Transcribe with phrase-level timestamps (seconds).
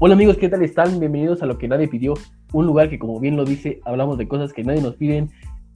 [0.00, 1.00] Hola amigos, ¿qué tal están?
[1.00, 2.14] Bienvenidos a lo que nadie pidió,
[2.52, 5.28] un lugar que como bien lo dice, hablamos de cosas que nadie nos piden,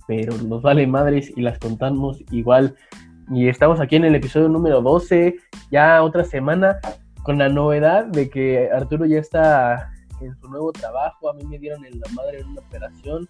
[0.06, 2.76] pero nos vale madres y las contamos igual.
[3.32, 5.34] Y estamos aquí en el episodio número 12,
[5.72, 6.78] ya otra semana,
[7.24, 9.90] con la novedad de que Arturo ya está
[10.20, 13.28] en su nuevo trabajo, a mí me dieron en la madre en una operación,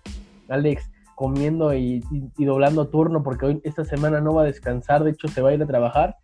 [0.51, 2.05] Alex comiendo y,
[2.37, 5.55] doblando turno porque hoy esta semana no va a descansar, de hecho se va a
[5.55, 6.17] ir a trabajar.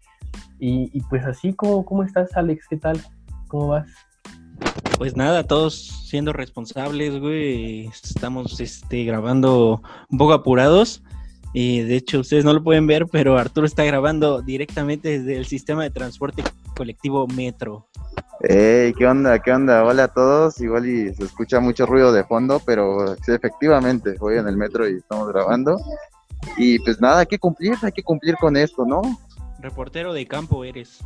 [0.58, 2.66] Y, pues así, ¿cómo, ¿cómo estás Alex?
[2.68, 3.00] ¿Qué tal?
[3.46, 4.07] ¿Cómo vas?
[4.98, 5.76] Pues nada, todos
[6.08, 7.86] siendo responsables, güey.
[7.86, 9.80] Estamos este, grabando
[10.10, 11.04] un poco apurados.
[11.54, 15.46] Y de hecho, ustedes no lo pueden ver, pero Arturo está grabando directamente desde el
[15.46, 16.42] sistema de transporte
[16.76, 17.86] colectivo Metro.
[18.40, 19.38] Hey, ¿qué onda?
[19.38, 19.84] ¿Qué onda?
[19.84, 20.60] Hola a todos.
[20.60, 24.88] Igual y se escucha mucho ruido de fondo, pero sí, efectivamente, voy en el metro
[24.88, 25.80] y estamos grabando.
[26.56, 29.02] Y pues nada, hay que cumplir, hay que cumplir con esto, ¿no?
[29.60, 30.98] Reportero de campo eres.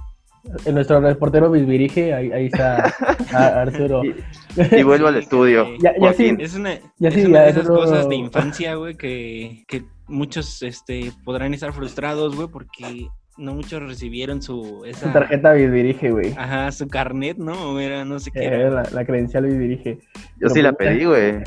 [0.64, 2.92] En nuestro reportero Bisbirige, ahí, ahí está
[3.62, 4.02] Arturo.
[4.04, 5.66] Y, vuelvo al estudio.
[5.78, 9.84] ya, ya sí, es una, es una de esas cosas de infancia, güey, que, que
[10.08, 13.08] muchos este, podrán estar frustrados, güey, porque
[13.38, 14.84] no muchos recibieron su...
[14.84, 15.06] Esa...
[15.06, 16.34] Su tarjeta Bisbirige, güey.
[16.36, 17.78] Ajá, su carnet, ¿no?
[17.78, 18.44] Era, no sé qué.
[18.44, 18.70] Era.
[18.70, 19.98] La, la, credencial Bisbirige.
[20.40, 21.42] Yo sí la pedí, güey.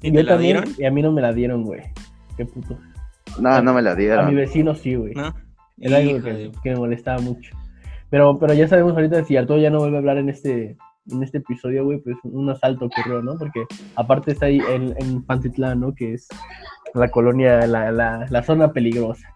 [0.00, 0.64] ¿Y, te la dieron?
[0.78, 1.82] Y a mí no me la dieron, güey.
[2.36, 2.78] Qué puto.
[3.38, 4.26] No, no me la dieron.
[4.26, 5.14] A mi vecino sí, güey.
[5.14, 5.34] ¿No?
[5.78, 7.56] Era algo que, que me molestaba mucho.
[8.12, 10.76] Pero, pero ya sabemos ahorita si Arturo ya no vuelve a hablar en este,
[11.10, 13.38] en este episodio, güey, pues un asalto ocurrió, ¿no?
[13.38, 13.64] Porque
[13.96, 15.94] aparte está ahí en, en Pantitlán, ¿no?
[15.94, 16.28] Que es
[16.92, 19.26] la colonia, la, la, la zona peligrosa.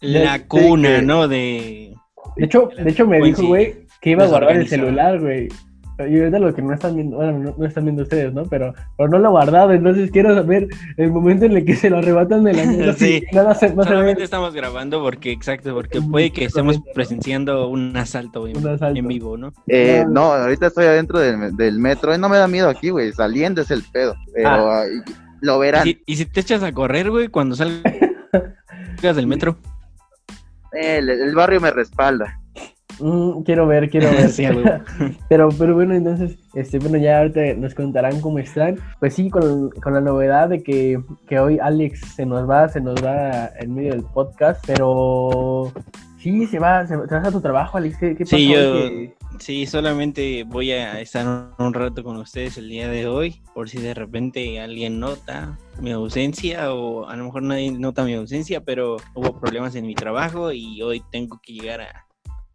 [0.00, 1.28] La cuna, ¿no?
[1.28, 1.94] De...
[2.34, 5.46] De hecho, de hecho me dijo, güey, que iba a guardar el celular, güey.
[5.98, 8.44] Y ahorita lo que no están viendo, bueno, no, están viendo ustedes, ¿no?
[8.44, 11.90] Pero, pero no lo ha guardado, entonces quiero saber el momento en el que se
[11.90, 16.30] lo arrebatan de la sí, nada se, no solamente estamos grabando porque, exacto, porque puede
[16.30, 19.52] que estemos presenciando un asalto, en vivo, ¿no?
[19.66, 23.12] Eh, no, ahorita estoy adentro del, del metro, y no me da miedo aquí, güey,
[23.12, 24.84] saliendo es el pedo, pero ah.
[25.40, 25.86] lo verán.
[25.86, 27.82] ¿Y si, ¿Y si, te echas a correr, güey, cuando salgas
[29.02, 29.56] del metro?
[30.72, 32.38] El, el barrio me respalda.
[33.00, 34.28] Mm, quiero ver, quiero ver.
[34.30, 34.44] sí,
[35.28, 38.78] pero, pero bueno, entonces, este, bueno, ya ahorita nos contarán cómo están.
[39.00, 42.80] Pues sí, con, con la novedad de que, que, hoy Alex se nos va, se
[42.80, 45.72] nos va en medio del podcast, pero
[46.18, 47.98] sí, se va, se, va a tu trabajo, Alex.
[47.98, 48.36] ¿Qué, qué pasó?
[48.36, 48.68] Sí, yo,
[49.38, 51.26] sí, solamente voy a estar
[51.58, 55.92] un rato con ustedes el día de hoy, por si de repente alguien nota mi
[55.92, 60.52] ausencia o a lo mejor nadie nota mi ausencia, pero hubo problemas en mi trabajo
[60.52, 62.07] y hoy tengo que llegar a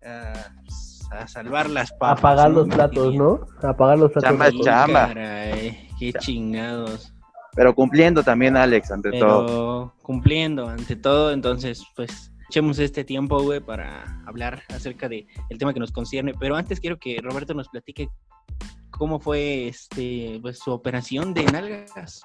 [0.06, 2.19] a, salvar las papas.
[2.19, 3.41] Apagar los platos, ¿no?
[3.62, 4.30] Apagar los platos.
[4.30, 5.14] Chamba, chamba.
[5.14, 7.14] qué chingados.
[7.56, 9.94] Pero cumpliendo también, Alex, ante Pero todo.
[10.02, 15.74] Cumpliendo, ante todo, entonces, pues, echemos este tiempo, güey, para hablar acerca de el tema
[15.74, 16.34] que nos concierne.
[16.40, 18.09] Pero antes quiero que Roberto nos platique
[18.90, 22.22] cómo fue este pues su operación de nalgas.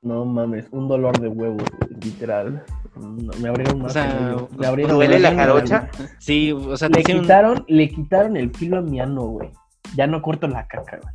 [0.00, 1.68] No mames, un dolor de huevos,
[2.02, 2.64] literal.
[2.94, 3.90] Me abrieron más.
[3.90, 5.88] O sea, me abrieron ¿duele la jarocha?
[6.18, 9.50] Sí, o sea, le quitaron, le quitaron el filo a mi ano, güey.
[9.96, 11.12] Ya no corto la caca, güey.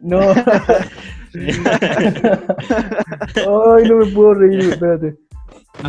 [0.02, 0.20] no.
[3.34, 5.16] Ay, no me puedo reír, espérate.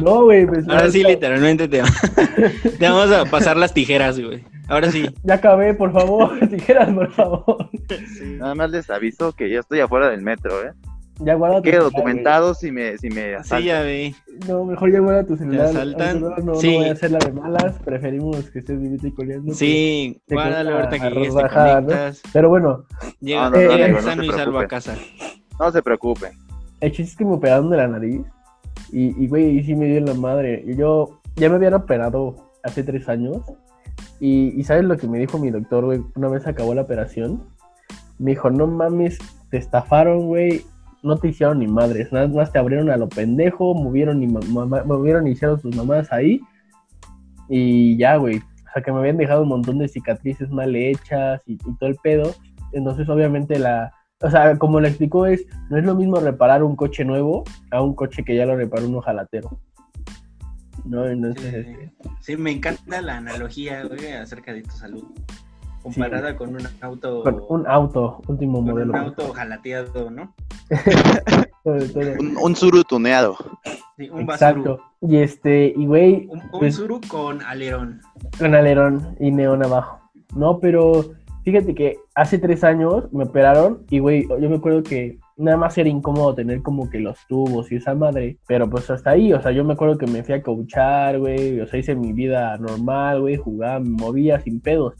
[0.01, 0.45] No, güey.
[0.45, 1.81] Pues, Ahora sí, literalmente te,
[2.79, 4.43] te vamos a pasar las tijeras, güey.
[4.67, 5.09] Ahora sí.
[5.23, 6.39] Ya acabé, por favor.
[6.47, 7.69] Tijeras, por favor.
[8.37, 10.71] Nada más les aviso que ya estoy afuera del metro, ¿eh?
[11.19, 13.59] Ya guarda Quedo documentado si me, si me asaltan.
[13.59, 14.15] Sí, ya vi.
[14.47, 15.69] No, mejor ya guarda tu celular.
[15.69, 16.21] ¿Te asaltan?
[16.21, 16.75] No, no, sí.
[16.75, 17.77] voy a hacer la de malas.
[17.79, 19.53] Preferimos que estés vivito y coleando.
[19.53, 22.21] Sí, guárdalo ahorita que llegues, te conectas.
[22.33, 22.85] Pero bueno.
[23.19, 24.95] Llega, no, no, no, eh, sano y salvo a casa.
[25.59, 26.31] No se preocupen.
[26.79, 28.21] El chiste es que me operaron de la nariz.
[28.91, 30.63] Y, y güey, y sí me dio en la madre.
[30.65, 33.37] Y yo ya me habían operado hace tres años.
[34.19, 36.01] Y, y ¿sabes lo que me dijo mi doctor, güey?
[36.15, 37.43] Una vez acabó la operación.
[38.17, 39.19] Me dijo, no mames,
[39.49, 40.63] te estafaron, güey
[41.03, 45.27] no te hicieron ni madres, nada más te abrieron a lo pendejo, movieron y, movieron
[45.27, 46.41] y hicieron sus mamás ahí.
[47.49, 48.37] Y ya, güey.
[48.37, 51.95] O sea, que me habían dejado un montón de cicatrices mal hechas y, todo el
[51.95, 52.33] pedo.
[52.71, 53.93] Entonces, obviamente, la.
[54.21, 55.45] O sea, como le explicó, es.
[55.69, 58.87] No es lo mismo reparar un coche nuevo a un coche que ya lo reparó
[58.87, 59.59] un ojalatero.
[60.85, 61.05] ¿No?
[61.05, 61.65] Entonces.
[61.65, 65.03] Sí, este sí me encanta la analogía, güey, acerca de tu salud
[65.81, 67.23] comparada con un auto.
[67.23, 68.91] Con un auto, último modelo.
[68.91, 70.33] Un auto jalateado, ¿no?
[71.63, 73.37] Un, un suru tuneado.
[73.97, 74.79] Sí, un Exacto.
[75.01, 76.27] Y este, y güey.
[76.29, 78.01] Un, un pues suru con alerón.
[78.37, 79.99] Con alerón y neón abajo.
[80.35, 81.11] No, pero
[81.43, 85.77] fíjate que hace tres años me operaron y güey, yo me acuerdo que nada más
[85.77, 89.41] era incómodo tener como que los tubos y esa madre, pero pues hasta ahí, o
[89.41, 92.57] sea, yo me acuerdo que me fui a coachar, güey, o sea, hice mi vida
[92.57, 94.93] normal, güey, jugaba, me movía sin pedos.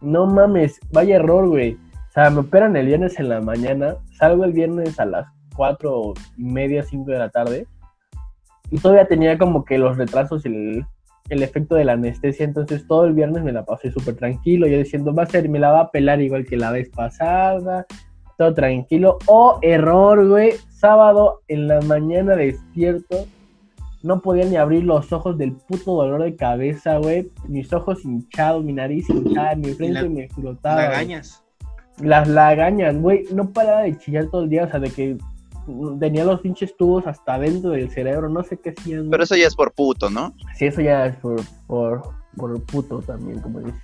[0.00, 1.76] No mames, vaya error, güey.
[2.16, 6.14] O sea, me operan el viernes en la mañana, salgo el viernes a las cuatro
[6.38, 7.66] y media, cinco de la tarde,
[8.70, 10.86] y todavía tenía como que los retrasos y el,
[11.28, 14.78] el efecto de la anestesia, entonces todo el viernes me la pasé súper tranquilo, yo
[14.78, 17.84] diciendo, va a ser, me la va a pelar igual que la vez pasada,
[18.38, 19.18] todo tranquilo.
[19.26, 23.26] O error, güey, sábado en la mañana despierto,
[24.02, 27.30] no podía ni abrir los ojos del puto dolor de cabeza, güey.
[27.46, 30.82] Mis ojos hinchados, mi nariz hinchada, mi frente la- me explotaba.
[30.82, 31.42] Lagañas.
[32.00, 35.16] Las lagañas, güey, no paraba de chillar todo el día, o sea, de que
[35.98, 39.00] tenía los pinches tubos hasta dentro del cerebro, no sé qué hacían.
[39.00, 39.10] güey.
[39.10, 40.34] Pero eso ya es por puto, ¿no?
[40.56, 42.02] Sí, eso ya es por, por,
[42.36, 43.80] por puto también, como dices.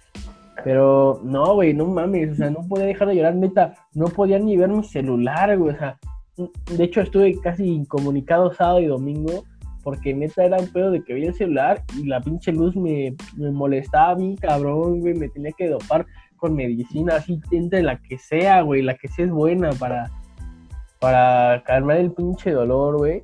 [0.64, 4.38] Pero no, güey, no mames, o sea, no podía dejar de llorar, neta, no podía
[4.38, 5.98] ni ver mi celular, güey, o sea,
[6.36, 9.44] de hecho estuve casi incomunicado sábado y domingo,
[9.82, 13.16] porque neta era un pedo de que veía el celular y la pinche luz me,
[13.36, 16.06] me molestaba bien cabrón, güey, me tenía que dopar
[16.42, 20.10] con medicina, así, entre la que sea, güey, la que sea es buena para,
[20.98, 23.22] para calmar el pinche dolor, güey.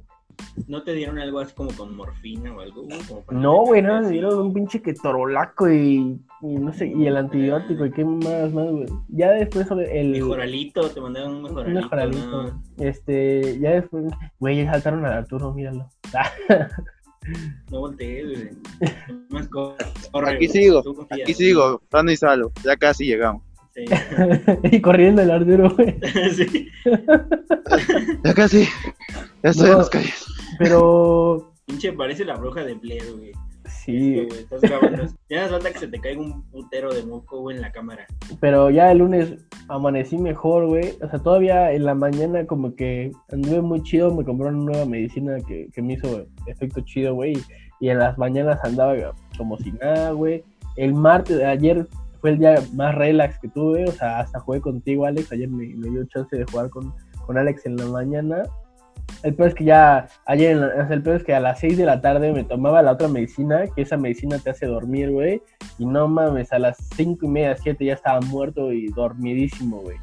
[0.69, 2.85] ¿No te dieron algo así como con morfina o algo?
[3.09, 6.87] Como para No, güey, no, me dieron un pinche que torolaco y, y no sé,
[6.87, 8.87] y el antibiótico y qué más, más, güey.
[9.09, 10.12] Ya después el...
[10.12, 11.81] Mejoralito, te mandaron un Un mejoralito.
[11.81, 12.43] mejoralito.
[12.44, 12.62] ¿no?
[12.79, 15.88] Este, ya después, güey, ya saltaron a Arturo, míralo.
[17.70, 18.49] No voltees, güey.
[19.31, 19.76] Más corre,
[20.37, 22.53] Aquí sigo, Aquí sigo, sano y salvo.
[22.65, 23.43] Ya casi llegamos.
[23.75, 23.85] Sí.
[24.73, 25.99] y corriendo el Arturo, güey.
[26.35, 26.69] sí.
[28.25, 28.67] Ya casi.
[29.43, 29.73] Ya estoy No.
[29.73, 30.26] en las calles.
[30.59, 33.32] Pero, Pinche, parece la bruja de Blair, güey.
[33.88, 35.05] Sí, Güey, Estás grabando.
[35.29, 38.06] Ya hace falta que se te caiga un putero de moco, güey, en la cámara.
[38.40, 40.96] pero ya el lunes amanecí mejor, güey.
[41.02, 44.87] O sea, todavía en la mañana como que anduve muy chido, me compraron una nueva
[44.87, 47.35] medicina que, que me hizo efecto chido, güey.
[47.81, 48.94] Y en las mañanas andaba
[49.37, 50.44] como si nada, güey.
[50.76, 51.87] El martes, ayer
[52.20, 55.32] fue el día más relax que tuve, o sea, hasta jugué contigo, Alex.
[55.32, 56.93] Ayer me, me dio chance de jugar con,
[57.26, 58.43] con Alex en la mañana.
[59.23, 61.85] El peor es que ya, ayer, la- el peor es que a las 6 de
[61.85, 65.43] la tarde me tomaba la otra medicina, que esa medicina te hace dormir, güey.
[65.79, 69.97] Y no mames, a las 5 y media, 7 ya estaba muerto y dormidísimo, güey.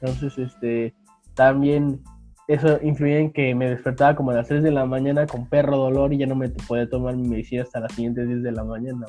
[0.00, 0.92] Entonces, este,
[1.34, 2.00] también
[2.48, 5.76] eso influía en que me despertaba como a las 3 de la mañana con perro
[5.76, 8.64] dolor y ya no me podía tomar mi medicina hasta las siguientes 10 de la
[8.64, 9.06] mañana.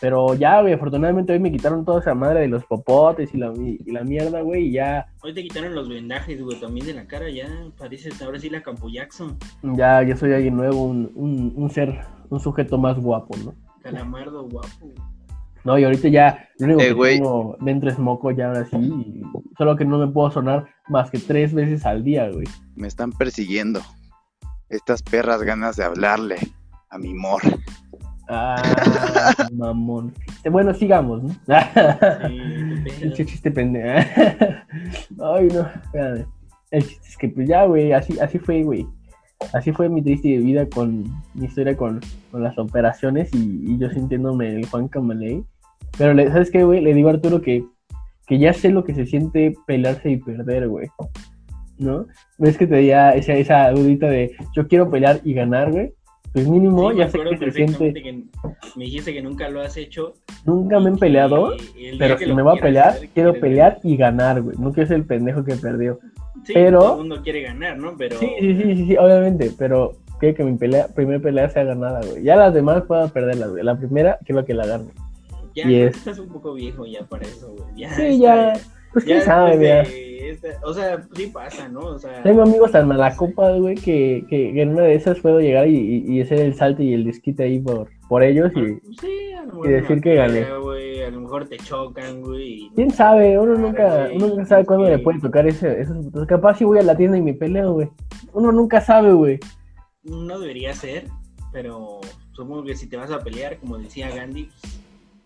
[0.00, 3.52] Pero ya, güey, afortunadamente hoy me quitaron toda esa madre de los popotes y la,
[3.54, 7.06] y, la mierda, güey, y ya, Hoy te quitaron los vendajes, güey, también de la
[7.06, 7.46] cara, ya
[7.78, 9.36] pareces ahora sí la Campo Jackson.
[9.62, 12.00] ya, ya soy alguien nuevo, un, un, un ser,
[12.30, 13.54] un sujeto más guapo, ¿no?
[13.82, 14.90] Calamardo guapo.
[15.64, 17.16] No, y ahorita ya lo único Eh, que güey.
[17.18, 19.22] tengo dentro es moco ya ahora sí, y
[19.58, 22.46] solo que no me puedo sonar más que tres veces al día, güey.
[22.74, 23.80] Me están persiguiendo.
[24.70, 26.36] Estas perras ganas de hablarle
[26.88, 27.42] a mi mor.
[28.32, 28.62] Ah,
[29.52, 30.12] mamón.
[30.50, 31.30] Bueno, sigamos, ¿no?
[33.14, 33.88] Sí, chiste pendejo.
[35.34, 36.26] Ay, no, espérame.
[36.70, 38.86] El chiste es que, pues ya, güey, así, así fue, güey.
[39.52, 41.04] Así fue mi triste vida con
[41.34, 41.98] mi historia con,
[42.30, 45.42] con las operaciones y, y yo sintiéndome el Juan Camaley.
[45.98, 46.80] Pero, le- ¿sabes qué, güey?
[46.82, 47.64] Le digo a Arturo que,
[48.26, 50.88] que ya sé lo que se siente pelearse y perder, güey.
[51.78, 52.06] ¿No?
[52.38, 55.94] ¿Ves que te esa, esa dudita de yo quiero pelear y ganar, güey?
[56.32, 57.92] Pues mínimo, Sí, ya sé que se siente.
[57.92, 58.12] que
[58.76, 60.14] me dijiste que nunca lo has hecho.
[60.44, 61.54] Nunca me he peleado.
[61.98, 64.56] Pero si me voy a pelear, quiero pelear y ganar, güey.
[64.58, 65.98] No quiero ser el pendejo que perdió.
[66.44, 67.96] Sí, pero- todo el mundo quiere ganar, ¿no?
[67.98, 71.64] Pero Sí, sí, sí, sí, sí, obviamente, pero quiero que mi pelea, primera pelea sea
[71.64, 72.22] ganada, güey.
[72.22, 73.64] Ya las demás puedo perderlas, güey.
[73.64, 74.84] La primera, quiero que la gane.
[75.54, 77.64] ya estás un poco viejo ya para eso, güey.
[77.76, 78.18] Ya Sí, está-
[78.54, 78.60] ya,
[78.92, 80.09] pues ya quién sabe, güey.
[80.64, 81.80] O sea, sí pasa, ¿no?
[81.80, 85.68] O sea, Tengo amigos tan malacopas, güey, que, que, en una de esas puedo llegar
[85.68, 88.80] y, y- hacer el salto y el desquite ahí por, por ellos y...
[89.00, 90.42] Sí, a lo mejor y decir que gané.
[90.44, 92.70] a lo mejor te chocan, güey.
[92.74, 93.38] ¿Quién sabe?
[93.38, 96.26] Uno nunca, güey, uno nunca sabe cuándo que- le puede tocar ese, esos putos.
[96.26, 97.88] Capaz si voy a la tienda y me peleo, güey.
[98.32, 99.38] Uno nunca sabe, güey.
[100.02, 101.04] No debería ser,
[101.52, 102.00] pero
[102.32, 104.79] supongo que si te vas a pelear, como decía Gandhi, pues,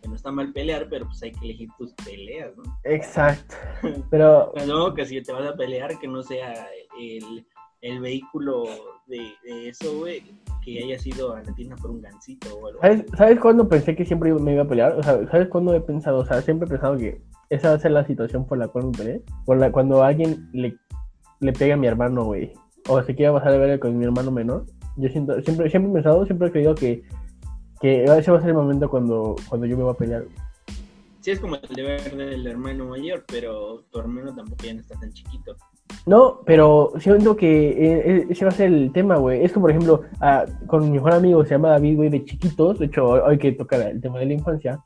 [0.05, 2.63] que no está mal pelear, pero pues hay que elegir tus peleas, ¿no?
[2.85, 3.55] Exacto.
[4.11, 6.69] Pero supongo que si te vas a pelear, que no sea
[7.01, 7.47] el,
[7.81, 8.65] el vehículo
[9.07, 10.23] de, de eso, güey,
[10.63, 12.81] que haya sido a la tienda por un gancito o algo.
[12.83, 14.93] ¿Sabes, ¿Sabes cuándo pensé que siempre me iba a pelear?
[14.93, 16.19] O sea, ¿sabes cuándo he pensado?
[16.19, 18.89] O sea, siempre he pensado que esa va a ser la situación por la cual
[18.89, 19.23] me peleé.
[19.47, 20.77] Por la, cuando alguien le,
[21.41, 22.53] le pega a mi hermano, güey.
[22.89, 24.67] O se quiere pasar de ver con mi hermano menor.
[24.99, 27.03] Yo siento, siempre, siempre he pensado, siempre he creído que,
[27.81, 30.25] que ese va a ser el momento cuando, cuando yo me voy a pelear.
[31.21, 34.99] Sí, es como el deber del hermano mayor, pero tu hermano tampoco ya no está
[34.99, 35.57] tan chiquito.
[36.07, 39.43] No, pero siento que eh, ese va a ser el tema, güey.
[39.43, 42.79] Es que, por ejemplo, ah, con mi mejor amigo se llama David, güey, de chiquitos.
[42.79, 44.79] De hecho, hoy que toca el tema de la infancia.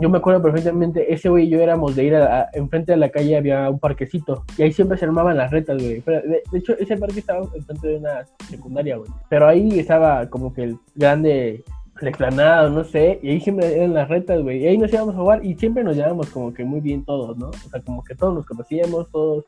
[0.00, 2.98] yo me acuerdo perfectamente, ese güey y yo éramos de ir a, a- enfrente de
[2.98, 6.00] la calle había un parquecito y ahí siempre se armaban las retas, güey.
[6.00, 9.10] De, de hecho, ese parque estaba enfrente de una secundaria, güey.
[9.30, 11.64] Pero ahí estaba como que el grande
[12.00, 14.62] la explanada, no sé, y ahí siempre eran las retas, güey.
[14.62, 17.36] Y ahí nos íbamos a jugar y siempre nos llevábamos como que muy bien todos,
[17.36, 17.48] ¿no?
[17.48, 19.44] O sea, como que todos nos conocíamos, todos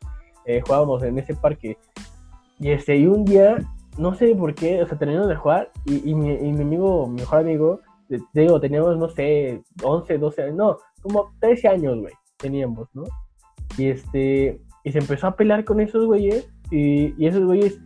[0.47, 1.77] eh, jugábamos en ese parque.
[2.59, 3.59] Y este, y un día,
[3.99, 7.07] no sé por qué, o sea, terminamos de jugar y, y mi, y mi amigo,
[7.07, 7.81] mi mejor amigo,
[8.33, 13.05] digo, teníamos, no sé, 11, 12 años, no, como 13 años, güey, teníamos, ¿no?
[13.79, 17.79] Y este, y se empezó a pelear con esos güeyes, y, y esos güeyes,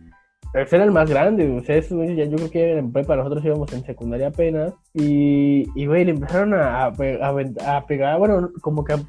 [0.63, 3.43] pues eran más grandes, o sea, esos güeyes ya yo creo que en prepa, nosotros
[3.43, 8.83] íbamos en secundaria apenas, y, y güey, le empezaron a, a, a pegar, bueno, como
[8.83, 8.99] que a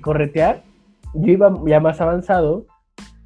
[0.00, 0.62] corretear,
[1.14, 2.66] yo iba ya más avanzado,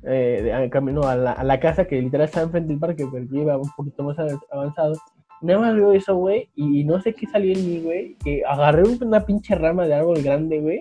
[0.02, 3.42] eh, camino a la, a la casa que literal estaba enfrente del parque, pero yo
[3.42, 4.94] iba un poquito más av- avanzado.
[5.42, 8.84] Nada más veo eso, güey, y no sé qué salió en mí, güey, que agarré
[9.00, 10.80] una pinche rama de árbol grande, güey,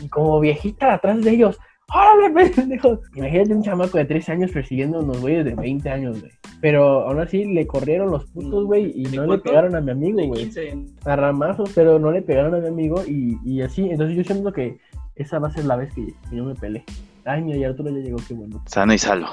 [0.00, 1.58] y como viejita atrás de ellos,
[1.88, 3.00] ¡órale, pendejos!
[3.14, 6.32] Imagínate un chamaco de 13 años persiguiendo a unos güeyes de 20 años, güey.
[6.60, 9.90] Pero aún así le corrieron los putos, güey, y ¿De no le pegaron a mi
[9.90, 10.44] amigo, güey.
[10.44, 10.76] 15.
[11.04, 13.88] A ramazos, pero no le pegaron a mi amigo, y, y así.
[13.90, 14.78] Entonces yo siento que
[15.16, 16.84] esa va a ser la vez que, yo me peleé.
[17.24, 18.62] Ay, mira, y Arturo ya llegó, qué bueno.
[18.66, 19.28] Sano y salvo.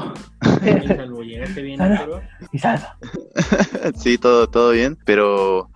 [0.62, 1.82] Bien, salvo, llegaste bien.
[1.82, 2.22] Arturo.
[2.52, 2.98] Y salva.
[3.96, 5.70] sí, todo, todo bien, pero,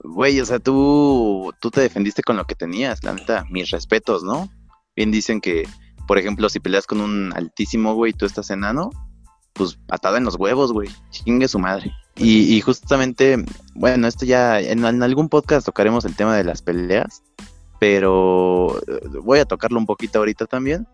[0.00, 4.22] güey, o sea, tú, tú te defendiste con lo que tenías, la neta, mis respetos,
[4.22, 4.50] ¿no?
[4.94, 5.66] Bien dicen que,
[6.06, 8.90] por ejemplo, si peleas con un altísimo, güey, tú estás enano,
[9.54, 11.92] pues patada en los huevos, güey, chingue su madre.
[12.16, 13.44] Y, y justamente,
[13.74, 17.22] bueno, esto ya, en, en algún podcast tocaremos el tema de las peleas,
[17.80, 20.86] pero eh, voy a tocarlo un poquito ahorita también,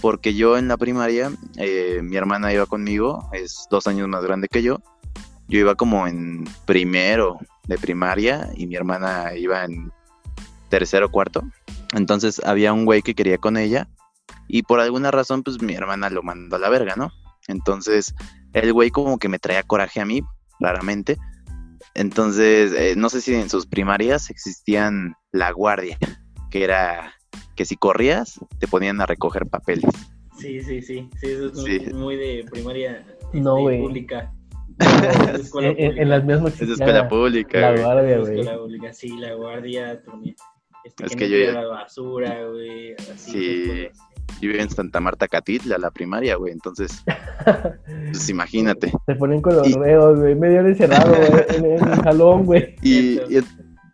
[0.00, 4.48] porque yo en la primaria, eh, mi hermana iba conmigo, es dos años más grande
[4.48, 4.80] que yo,
[5.48, 9.90] yo iba como en primero de primaria y mi hermana iba en
[10.68, 11.42] tercero o cuarto.
[11.94, 13.88] Entonces había un güey que quería con ella
[14.48, 17.12] y por alguna razón pues mi hermana lo mandó a la verga, ¿no?
[17.46, 18.14] Entonces
[18.52, 20.22] el güey como que me traía coraje a mí,
[20.58, 21.16] claramente.
[21.94, 25.98] Entonces eh, no sé si en sus primarias existían la guardia,
[26.50, 27.14] que era
[27.56, 29.90] que si corrías te ponían a recoger papeles.
[30.38, 31.08] Sí, sí, sí.
[31.20, 31.92] Sí, eso es muy, Sí.
[31.94, 33.80] muy de primaria este, No, güey.
[33.80, 34.32] pública.
[34.80, 36.04] En, escuela en- en pública.
[36.04, 37.82] las mismas Es de escuela pública, La güey.
[37.82, 38.38] guardia, Es güey.
[38.38, 40.02] escuela pública, sí, la guardia.
[40.04, 40.36] también,
[40.84, 42.92] Este, Es que, que no yo la basura, güey.
[43.12, 43.88] Así, Sí.
[44.40, 46.52] Yo vivía en Santa Marta Catitla, la primaria, güey.
[46.52, 47.04] Entonces,
[48.12, 48.92] pues imagínate.
[49.06, 50.34] Se ponen con los Y- reos, güey.
[50.34, 51.44] Medio encerrado, güey.
[51.56, 52.76] En, en el salón, güey.
[52.82, 53.46] Y, y en-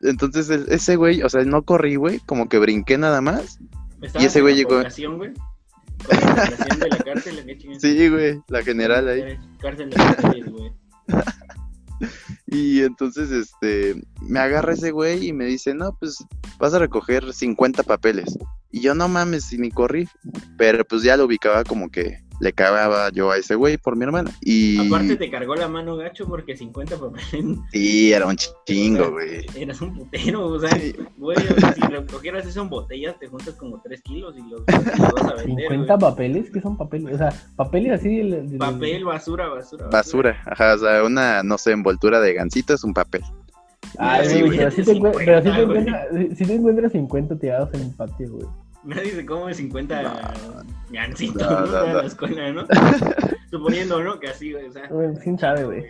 [0.02, 3.58] entonces ese güey, o sea, no corrí, güey, como que brinqué nada más.
[4.02, 5.32] ¿Estabas ese en güey la llegó- güey?
[6.06, 7.80] Con de la cárcel, ¿qué chingas?
[7.80, 9.38] Sí, güey, la general ahí.
[9.60, 10.72] Cárcel de mujeres, güey.
[12.46, 16.22] Y entonces, este, me agarra ese güey y me dice, no, pues
[16.58, 18.36] vas a recoger 50 papeles.
[18.74, 20.08] Y yo no mames, y ni corrí.
[20.58, 24.02] Pero pues ya lo ubicaba como que le cagaba yo a ese güey por mi
[24.04, 24.32] hermana.
[24.40, 28.34] Y Aparte te cargó la mano gacho porque 50 papeles sí, era un
[28.66, 29.46] chingo, güey.
[29.56, 30.92] eras un putero, o sea, Sí.
[31.16, 34.62] güey, o sea, si recogieras eso en botellas te juntas como 3 kilos y los,
[34.62, 36.10] los vas a vender, 50 güey.
[36.10, 37.14] papeles, ¿qué son papeles?
[37.14, 39.86] O sea, papeles así de, de- Papel, basura, basura.
[39.86, 43.22] Basura, ajá, o sea, una, no sé, envoltura de gansito es un papel.
[43.98, 45.78] Ay, Sí, güey, pero sí te, encuent- pero sí te 50, güey.
[45.78, 48.46] encuentras, si te encuentras 50 tirados en el patio, güey.
[48.84, 50.02] Nadie se come 50
[50.90, 51.66] gancitos No, ¿no?
[51.66, 52.66] no, en la escuela, ¿no?
[53.50, 54.18] Suponiendo, ¿no?
[54.20, 54.88] Que así, güey, o sea.
[54.88, 55.84] Güey, ¿Quién sabe, güey?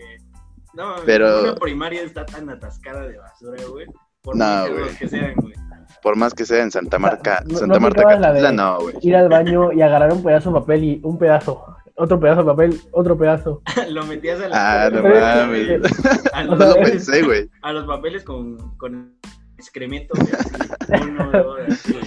[0.75, 3.87] No, Pero- una primaria está tan atascada de basura, güey.
[4.23, 4.75] Por No, muy güey.
[4.85, 5.55] cerdos que sean, güey.
[6.03, 8.95] Por más que sea en Santa Marta, no- Santa no Marta Catitla, no, güey.
[9.03, 11.65] Ir al baño y agarrar un pedazo de papel y un pedazo.
[11.97, 13.63] Otro pedazo de papel, otro pedazo.
[13.91, 15.81] Lo metías a la Ah, no mames.
[16.35, 17.49] No los lo papeles, pensé, güey.
[17.63, 19.15] a los papeles con, con
[19.65, 21.09] excremento, güey, así.
[21.09, 21.99] Uno, dos, así.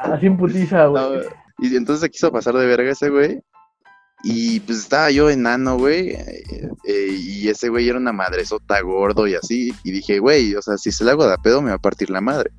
[0.00, 1.18] Así en putiza, güey.
[1.18, 1.20] No,
[1.58, 3.40] y entonces se quiso pasar de verga ese güey.
[4.22, 6.10] Y pues estaba yo enano, güey.
[6.10, 6.42] eh,
[6.84, 9.72] eh, y ese güey era una madresota gordo y así.
[9.84, 12.10] Y dije, güey, o sea, si se la hago de pedo me va a partir
[12.10, 12.50] la madre.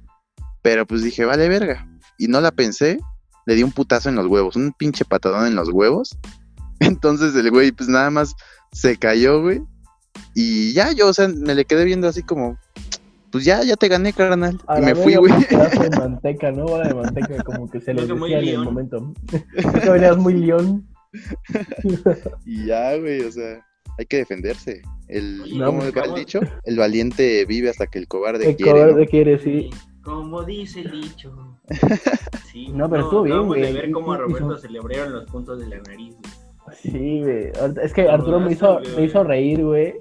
[0.61, 1.87] Pero pues dije, vale verga.
[2.17, 2.99] Y no la pensé.
[3.45, 6.17] Le di un putazo en los huevos, un pinche patadón en los huevos.
[6.79, 8.35] Entonces el güey, pues nada más
[8.71, 9.61] se cayó, güey.
[10.33, 12.57] Y ya yo, o sea, me le quedé viendo así como,
[13.31, 14.59] pues ya, ya te gané, carnal.
[14.67, 15.31] A Y me fui, güey.
[15.33, 16.65] de manteca, ¿no?
[16.65, 19.13] Bola de manteca, como que se les muy decía en el momento.
[19.55, 20.87] Creo que venías muy león.
[22.45, 23.65] Y ya, güey, o sea,
[23.97, 24.81] hay que defenderse.
[25.07, 26.39] El, Oye, ¿cómo pues, va el dicho?
[26.65, 29.09] El valiente vive hasta que el cobarde El quiere, cobarde ¿no?
[29.09, 29.69] quiere, sí.
[30.03, 31.57] Como dice el dicho.
[32.51, 33.61] Sí, No, pero estuvo bien, güey.
[33.61, 36.77] de ver cómo a Hizo- Roberto se le abrieron los puntos de la nariz, güey.
[36.81, 37.51] Sí, güey.
[37.83, 39.05] Es que Arturo me hizo, me güey.
[39.05, 39.93] hizo reír, güey.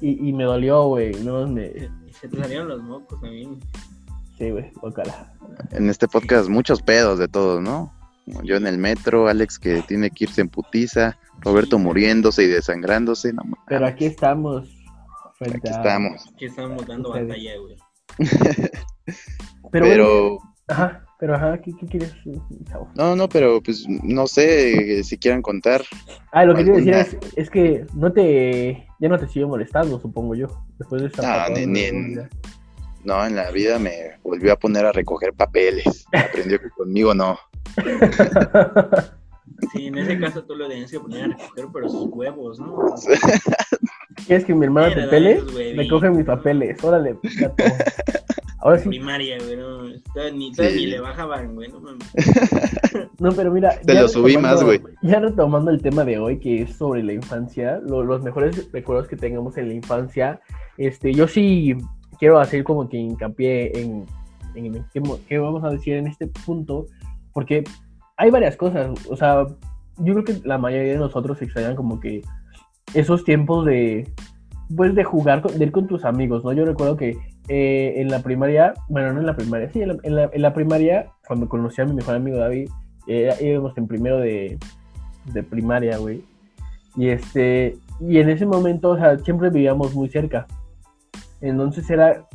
[0.00, 1.12] Y, y me dolió, güey.
[1.24, 1.70] No, me...
[2.20, 3.58] Se te salieron los mocos también.
[4.38, 5.32] Sí, güey, ojalá.
[5.72, 7.92] En este podcast muchos pedos de todos, ¿no?
[8.42, 13.32] Yo en el metro, Alex que tiene que irse en putiza, Roberto muriéndose y desangrándose,
[13.32, 13.42] no.
[13.66, 14.68] Pero aquí estamos.
[15.38, 16.24] frente Aquí a- estamos.
[16.38, 17.76] Que estamos dando batalla, güey.
[19.70, 22.12] Pero, Pero, bueno, ajá, pero ajá, ¿qué, qué quieres,
[22.68, 22.90] chavo?
[22.94, 25.82] no, no, pero pues no sé eh, si quieran contar.
[26.32, 29.98] Ah, lo que quiero decir es, es que no te, ya no te sigue molestando,
[30.00, 32.28] supongo yo, después de esta No, ni- ni en-.
[33.04, 36.06] No, en la vida me volvió a poner a recoger papeles.
[36.12, 37.38] Aprendió que conmigo no.
[39.72, 42.76] Sí, en ese caso tú lo tenías que poner a recoger, pero sus huevos, ¿no?
[44.26, 45.40] ¿Quieres que mi hermana te pele?
[45.76, 47.64] Recoge mis papeles, órale, gato.
[48.58, 49.82] Ahora sí, Primaria, güey, no,
[50.32, 50.62] ni, Sí.
[50.76, 52.08] ni le bajaban, güey, no mames.
[53.18, 53.78] no, pero mira.
[53.84, 54.80] Te ya lo subí retomando- más, güey.
[55.02, 59.06] Ya retomando el tema de hoy, que es sobre la infancia, lo- los mejores recuerdos
[59.08, 60.40] que tengamos en la infancia,
[60.78, 61.76] este, yo sí
[62.18, 64.06] quiero hacer como que hincapié en,
[64.54, 66.86] en qué, qué vamos a decir en este punto,
[67.34, 67.64] porque
[68.16, 69.46] hay varias cosas, o sea,
[69.98, 72.22] yo creo que la mayoría de nosotros extrañan como que
[72.94, 74.10] esos tiempos de,
[74.76, 76.52] pues, de jugar, de ir con tus amigos, ¿no?
[76.52, 77.16] Yo recuerdo que
[77.48, 80.42] eh, en la primaria, bueno, no en la primaria, sí, en la, en la- en
[80.42, 82.70] la primaria, cuando conocí a mi mejor amigo David,
[83.06, 84.58] íbamos en primero de,
[85.32, 86.24] de primaria, güey.
[86.96, 90.46] Y este, y en ese momento, o sea, siempre vivíamos muy cerca.
[91.40, 92.26] Entonces era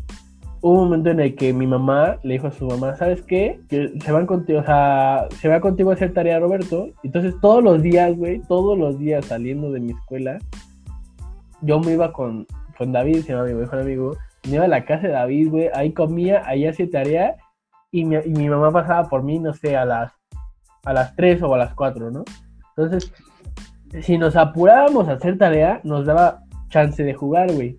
[0.61, 3.59] hubo un momento en el que mi mamá le dijo a su mamá, ¿sabes qué?
[3.69, 6.89] Que se van contigo, o sea, se va contigo a hacer tarea Roberto.
[7.03, 10.37] Entonces todos los días, güey, todos los días saliendo de mi escuela,
[11.61, 12.45] yo me iba con,
[12.77, 15.69] con David, se llama mi mejor amigo, me iba a la casa de David, güey,
[15.73, 17.35] ahí comía, ahí hacía tarea
[17.91, 20.13] y mi, y mi mamá pasaba por mí, no sé, a las,
[20.83, 22.23] a las 3 o a las 4, ¿no?
[22.75, 23.11] Entonces,
[24.01, 27.77] si nos apurábamos a hacer tarea, nos daba chance de jugar, güey.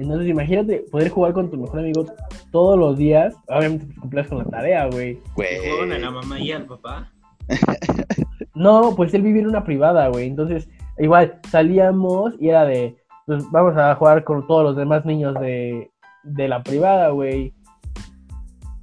[0.00, 2.06] Entonces, imagínate poder jugar con tu mejor amigo
[2.50, 3.34] todos los días.
[3.48, 5.18] Obviamente, pues cumplías con la tarea, güey.
[5.34, 5.58] Güey.
[5.58, 7.10] Jugaban a la mamá y al papá.
[8.54, 10.26] No, pues él vivía en una privada, güey.
[10.26, 15.34] Entonces, igual salíamos y era de, pues vamos a jugar con todos los demás niños
[15.40, 15.90] de,
[16.24, 17.54] de la privada, güey.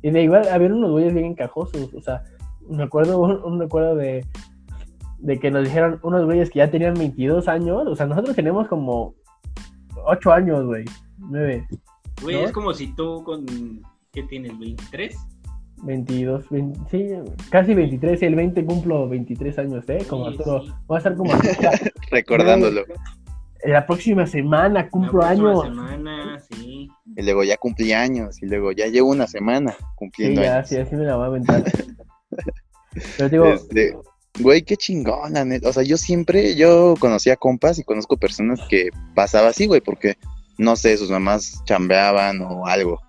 [0.01, 1.93] Y de igual, había unos güeyes bien encajosos.
[1.93, 2.23] O sea,
[2.67, 4.25] me acuerdo, un, un recuerdo de,
[5.19, 7.87] de que nos dijeron unos güeyes que ya tenían 22 años.
[7.87, 9.15] O sea, nosotros tenemos como
[10.05, 10.85] 8 años, güey.
[11.17, 11.67] 9,
[12.21, 12.41] Güey, ¿No?
[12.45, 13.45] es como si tú con.
[14.11, 14.53] ¿Qué tienes?
[14.53, 15.13] ¿23?
[15.83, 17.07] 22, 20, sí,
[17.51, 18.21] casi 23.
[18.23, 19.99] El 20 cumplo 23 años, ¿eh?
[20.09, 20.63] Como Sí, Arturo.
[20.65, 20.71] sí.
[20.87, 21.69] Voy a estar como Arturo.
[22.11, 22.83] Recordándolo.
[23.63, 25.63] La próxima semana cumplo La próxima años.
[25.65, 26.89] semana, sí.
[27.15, 28.41] Y luego ya cumplí años.
[28.41, 30.69] Y luego ya llevo una semana Sí, cumpliendo ya, años.
[30.69, 31.63] sí, así me la voy a aventar.
[33.17, 33.95] Pero digo, Este,
[34.39, 35.69] güey, qué chingón, la neta.
[35.69, 40.15] O sea, yo siempre, yo conocía compas y conozco personas que pasaba así, güey, porque,
[40.57, 43.01] no sé, sus mamás chambeaban o algo.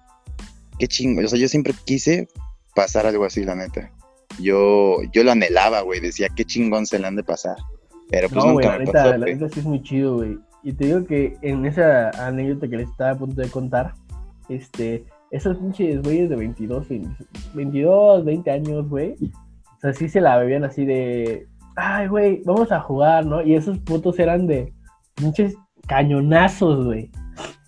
[0.79, 1.25] Qué chingón.
[1.25, 2.29] O sea, yo siempre quise
[2.75, 3.91] pasar algo así, la neta.
[4.39, 6.01] Yo, yo lo anhelaba, güey.
[6.01, 7.57] Decía, qué chingón se le han de pasar.
[8.11, 10.39] Pero pues no, nunca la me neta, pasó, la neta sí es muy chido, güey.
[10.63, 13.95] Y te digo que en esa anécdota que les estaba a punto de contar,
[14.49, 19.15] este, esos pinches güeyes de 22, 20 22, 20 años, güey,
[19.79, 23.43] o sea, sí se la bebían así de, ay, güey, vamos a jugar, ¿no?
[23.43, 24.73] Y esos putos eran de
[25.15, 25.55] pinches
[25.87, 27.11] cañonazos, güey.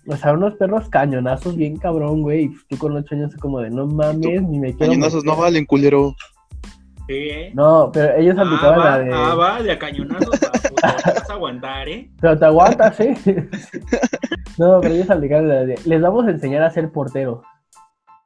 [0.07, 2.43] O sea, unos perros cañonazos bien cabrón, güey.
[2.45, 5.31] Y pues, tú con 8 años como de, no mames, ni me quiero Cañonazos no
[5.33, 5.43] meter".
[5.43, 6.15] valen, culero.
[7.07, 7.51] Sí, ¿eh?
[7.53, 9.11] No, pero ellos Ah, aplicaban va, la de...
[9.13, 12.09] ah, va, de a cañonazos, va, te vas a aguantar, ¿eh?
[12.21, 13.15] Pero te aguantas, ¿eh?
[14.57, 17.41] no, pero ellos aplicaron la de, les vamos a enseñar a ser porteros.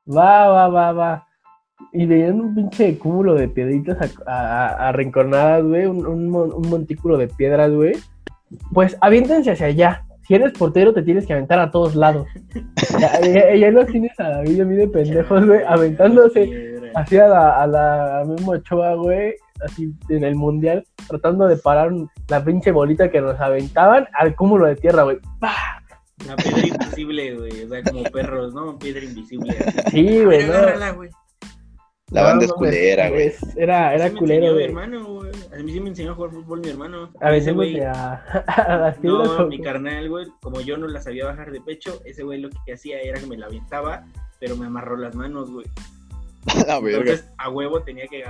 [0.08, 1.28] Va, va, va, va.
[1.92, 6.70] Y veían un pinche cúmulo de piedritas a- a- arrinconadas, güey, un, un mon- un
[6.70, 7.94] montículo de piedras, güey.
[8.74, 10.05] Pues aviéntense hacia allá.
[10.28, 12.28] Si eres portero, te tienes que aventar a todos lados.
[13.00, 17.18] Ya, ya, ya los tienes a David y a mí de pendejos, güey, aventándose así
[17.18, 21.92] a la, a la a Memo Ochoa, güey, así en el mundial, tratando de parar
[22.30, 25.18] la pinche bolita que nos aventaban al cúmulo de tierra, güey.
[25.40, 25.82] ¡Pah!
[26.26, 27.64] La piedra invisible, güey.
[27.64, 28.80] O sea, como perros, ¿no?
[28.80, 29.56] Piedra invisible.
[29.92, 30.54] Sí, güey, no.
[30.54, 31.10] agárrala, güey.
[32.12, 33.28] La No, banda es mames, culera, güey.
[33.28, 34.66] es- Era, era me culero, güey.
[34.66, 35.32] hermano, güey.
[35.54, 37.10] A mí sí me enseñó a jugar fútbol mi hermano.
[37.20, 37.80] A Ese veces güey.
[37.82, 38.14] a,
[38.48, 39.04] a las.
[39.04, 42.40] No, con- mi carnal, güey, como yo no la sabía bajar de pecho, ese güey
[42.42, 44.06] lo que hacía era que me la aventaba,
[44.40, 45.66] pero me amarró las manos, güey.
[46.68, 46.78] La.
[46.78, 48.24] Entonces, a huevo tenía que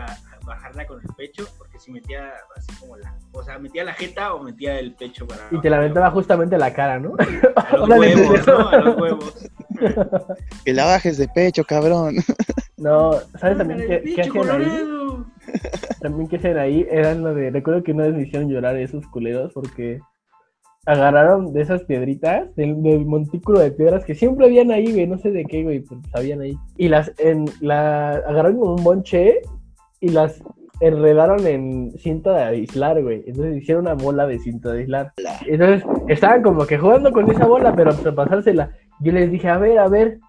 [0.46, 3.14] bajarla con el pecho, porque si metía así como la.
[3.34, 5.50] O sea, metía la jeta o metía el pecho para.
[5.52, 7.16] y te la aventaba justamente a la cara, ¿no?
[7.58, 8.48] A los huevos.
[8.48, 8.70] ¿no?
[8.70, 9.50] A los huevos.
[10.64, 12.16] Que la bajes de pecho, cabrón.
[12.78, 14.68] No, ¿sabes también qué, qué hacían ahí?
[16.02, 17.52] También que hacían ahí eran lo de.
[17.52, 20.00] Recuerdo que una vez me hicieron llorar esos culeros porque
[20.86, 25.18] agarraron de esas piedritas, del, del montículo de piedras que siempre habían ahí, güey, no
[25.18, 26.58] sé de qué, güey, pero sabían ahí.
[26.78, 29.42] Y las, en, la, agarraron como un bonche
[30.00, 30.44] y las
[30.82, 33.24] enredaron en cinta de aislar, güey.
[33.26, 35.14] Entonces hicieron una bola de cinta de aislar.
[35.48, 38.72] Entonces estaban como que jugando con esa bola, pero para pasársela.
[39.00, 40.20] Yo les dije, a ver, a ver,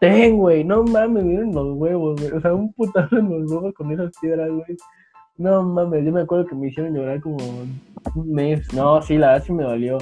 [0.00, 2.32] ten, güey, no mames, miren los huevos, güey.
[2.32, 4.76] O sea, un putazo en los huevos con esas piedras, güey.
[5.36, 8.72] No mames, yo me acuerdo que me hicieron llorar como un mes.
[8.74, 9.98] No, sí, la verdad sí me dolió.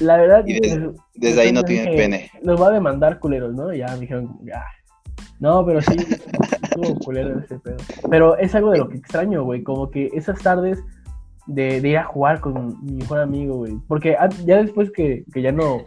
[0.00, 0.44] La verdad.
[0.46, 2.30] Y desde- desde ahí no tiene pene.
[2.42, 3.72] Los va a demandar culeros, ¿no?
[3.72, 4.62] Y ya me dijeron, ya.
[5.40, 5.96] No, pero sí,
[6.62, 7.76] estuvo culero ese pedo.
[8.10, 9.62] Pero es algo de lo que extraño, güey.
[9.62, 10.82] Como que esas tardes
[11.46, 13.76] de, de ir a jugar con mi mejor amigo, güey.
[13.88, 15.82] Porque ah, ya después que, que ya no.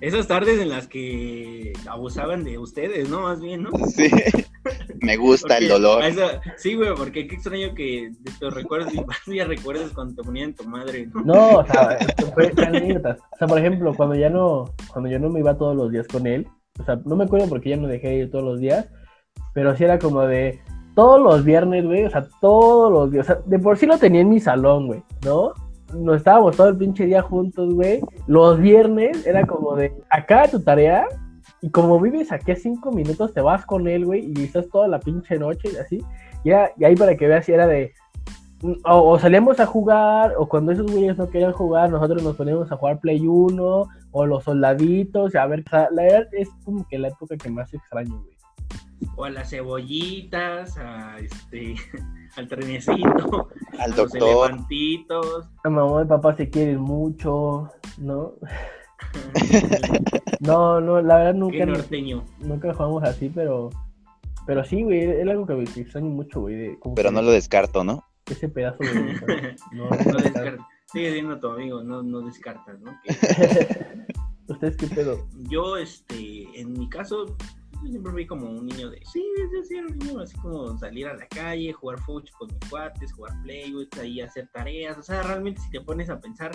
[0.00, 3.20] Es- Esas tardes en las que abusaban de ustedes, ¿no?
[3.22, 3.70] Más bien, ¿no?
[3.86, 4.08] Sí.
[5.00, 6.02] Me gusta el dolor.
[6.04, 8.92] eso- sí, güey, porque qué extraño que de tus recuerdos
[9.26, 11.22] y ya recuerdes cuando te ponían tu madre, ¿no?
[11.22, 11.98] No, o sea,
[12.34, 13.18] fue anécdotas.
[13.32, 16.06] O sea, por ejemplo, cuando ya no, cuando yo no me iba todos los días
[16.08, 16.46] con él,
[16.80, 18.88] o sea, no me acuerdo porque ya no dejé de ir todos los días,
[19.54, 20.60] pero sí era como de
[20.94, 23.98] todos los viernes, güey, o sea, todos los días, o sea, de por sí lo
[23.98, 25.52] tenía en mi salón, güey, ¿no?
[25.94, 28.00] Nos estábamos todo el pinche día juntos, güey.
[28.26, 31.06] Los viernes era como de acá tu tarea
[31.62, 34.86] y como vives aquí a cinco minutos te vas con él, güey, y estás toda
[34.88, 36.04] la pinche noche y así.
[36.44, 37.92] Y, era- y ahí para que veas si era de
[38.84, 42.70] o, o salíamos a jugar, o cuando esos güeyes no querían jugar, nosotros nos poníamos
[42.72, 47.06] a jugar Play 1, o los soldaditos, a ver, la verdad es como que la
[47.08, 48.36] época que más extraño, güey.
[49.16, 51.76] O a las cebollitas, a este,
[52.36, 54.50] al trenecito, Al a los doctor.
[54.50, 55.48] elefantitos.
[55.64, 58.34] A mamá y papá se quieren mucho, ¿no?
[60.40, 62.24] No, no, la verdad Qué nunca, norteño.
[62.38, 63.70] nunca jugamos así, pero,
[64.46, 67.30] pero sí, güey, es algo que me extraño mucho, güey, de Pero que no lo
[67.32, 68.04] descarto, ¿no?
[68.30, 69.56] ese pedazo de...
[69.72, 70.66] No, No no, descartas.
[70.92, 72.92] Sigue siendo tu amigo, no, no descartas, ¿no?
[74.48, 75.26] ¿Ustedes qué pedo?
[75.50, 77.36] yo, este, en mi caso,
[77.82, 81.06] yo siempre fui como un niño de, sí, sí, sí, un niño así como salir
[81.06, 85.02] a la calle, jugar fuch con mis cuates, jugar play, güey, ahí hacer tareas, o
[85.02, 86.50] sea, realmente si te pones a pensar,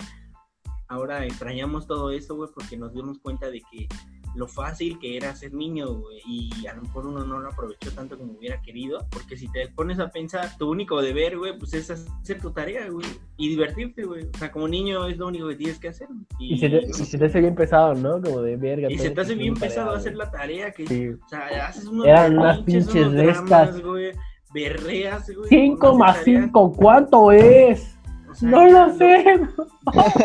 [0.88, 3.88] ahora extrañamos todo eso, güey, porque nos dimos cuenta de que
[4.34, 7.90] lo fácil que era ser niño, güey, y a lo mejor uno no lo aprovechó
[7.92, 11.72] tanto como hubiera querido, porque si te pones a pensar, tu único deber, güey, pues
[11.74, 15.48] es hacer tu tarea, güey, y divertirte, güey, o sea, como niño es lo único
[15.48, 16.08] que tienes que hacer.
[16.38, 18.20] Y se te, y se te hace bien pesado, ¿no?
[18.20, 18.90] Como de verga.
[18.90, 21.08] y se te hace bien pesado tarea, hacer la tarea que Sí.
[21.10, 23.80] o sea, haces unos Eran unas pinches de estas.
[23.82, 24.12] güey,
[24.52, 25.48] berreas, güey.
[25.48, 27.96] 5 no haces más tarea, 5, ¿cuánto es?
[28.30, 29.40] o sea, No lo sé.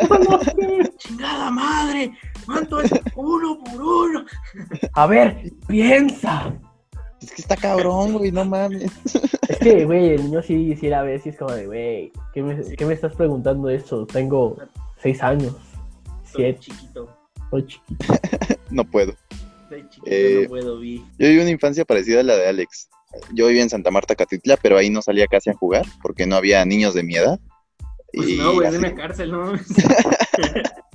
[0.09, 0.91] No lo sé.
[0.97, 2.11] Chingada madre,
[2.51, 2.91] ¿cuánto es?
[3.15, 4.25] Uno por uno.
[4.93, 6.53] A ver, piensa.
[7.21, 8.91] Es que está cabrón, güey, no mames.
[9.49, 12.75] Es que, güey, el niño sí, sí era a veces como de, güey, ¿qué me,
[12.75, 14.05] qué me estás preguntando eso?
[14.05, 14.57] Tengo
[15.01, 15.55] 6 años,
[16.23, 17.17] Soy 7, chiquito,
[17.49, 18.13] soy chiquito.
[18.69, 19.13] No puedo.
[19.67, 20.99] soy chiquito, Eh, no puedo vi.
[21.17, 22.87] Yo viví una infancia parecida a la de Alex.
[23.33, 26.35] Yo vivía en Santa Marta, Catitla, pero ahí no salía casi a jugar porque no
[26.37, 27.39] había niños de mi edad.
[28.13, 29.51] Pues Y no, güey, es así- una cárcel, ¿no?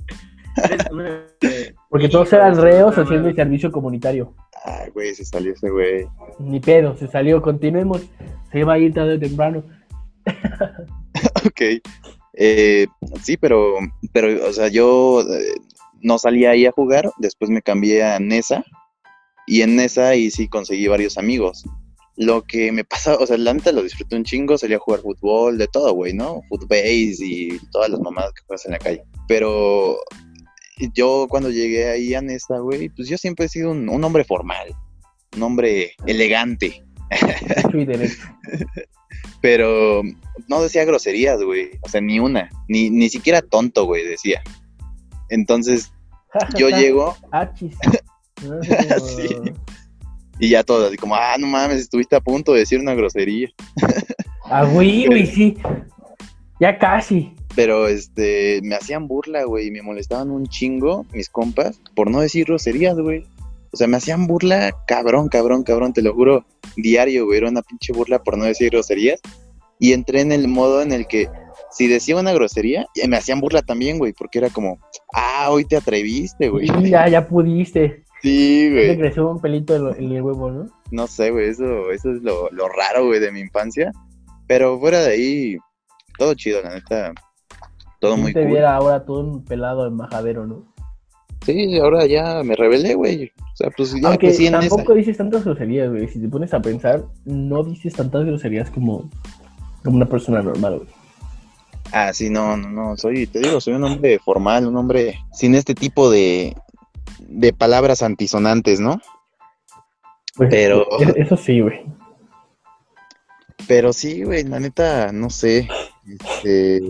[1.41, 4.33] Eh, Porque todos eran reos haciendo el servicio comunitario.
[4.63, 6.07] Ay, güey, se salió ese güey.
[6.39, 8.01] Ni pedo, se salió, continuemos.
[8.51, 9.63] Se iba a ir tarde o temprano.
[11.45, 11.61] Ok.
[12.33, 12.87] Eh,
[13.23, 13.75] sí, pero,
[14.11, 15.55] pero, o sea, yo eh,
[16.01, 18.63] no salía ahí a jugar, después me cambié a Nesa,
[19.47, 21.63] y en Nesa ahí sí conseguí varios amigos.
[22.17, 25.01] Lo que me pasa, o sea, la neta lo disfruté un chingo, salía a jugar
[25.01, 26.41] fútbol, de todo, güey, ¿no?
[26.49, 29.03] Footbase y todas las mamadas que juegas en la calle.
[29.27, 29.97] Pero
[30.93, 34.23] yo cuando llegué ahí a Nesa, güey, pues yo siempre he sido un, un hombre
[34.23, 34.75] formal,
[35.35, 36.83] un hombre elegante.
[39.41, 40.01] Pero
[40.47, 41.71] no decía groserías, güey.
[41.81, 42.49] O sea, ni una.
[42.67, 44.41] Ni, ni siquiera tonto, güey, decía.
[45.29, 45.91] Entonces,
[46.57, 48.61] yo llego sé cómo-
[49.17, 49.35] Sí.
[50.39, 53.49] y ya todo así como, ah, no mames, estuviste a punto de decir una grosería.
[54.43, 55.57] Ah, güey, güey, sí.
[56.59, 57.33] Ya casi.
[57.55, 62.21] Pero, este, me hacían burla, güey, y me molestaban un chingo mis compas por no
[62.21, 63.25] decir groserías, güey.
[63.71, 66.45] O sea, me hacían burla, cabrón, cabrón, cabrón, te lo juro,
[66.77, 69.19] diario, güey, era una pinche burla por no decir groserías.
[69.79, 71.27] Y entré en el modo en el que
[71.71, 74.79] si decía una grosería, me hacían burla también, güey, porque era como,
[75.13, 76.67] ah, hoy te atreviste, güey.
[76.89, 78.05] Ya, ya pudiste.
[78.21, 78.97] Sí, Te güey.
[78.97, 80.67] creció un pelito en el huevo, ¿no?
[80.91, 83.91] No sé, güey, eso, eso es lo, lo raro, güey, de mi infancia.
[84.47, 85.57] Pero fuera de ahí,
[86.17, 87.13] todo chido, la neta.
[87.99, 88.51] Todo muy te cool.
[88.51, 90.63] viera ahora todo un pelado en majadero, ¿no?
[91.45, 93.31] Sí, ahora ya me rebelé, güey.
[93.53, 94.67] O sea, pues ya Aunque crecí en esa.
[94.69, 96.07] tampoco dices tantas groserías, güey.
[96.07, 99.09] Si te pones a pensar, no dices tantas groserías como,
[99.83, 100.89] como una persona normal, güey.
[101.91, 105.53] Ah, sí, no, no, no, soy, te digo, soy un hombre formal, un hombre sin
[105.55, 106.55] este tipo de,
[107.19, 108.99] de palabras antisonantes, ¿no?
[110.35, 111.85] Pues, Pero- e- Eso sí, güey.
[113.67, 115.67] Pero sí, güey, la neta, no sé.
[116.07, 116.81] Este,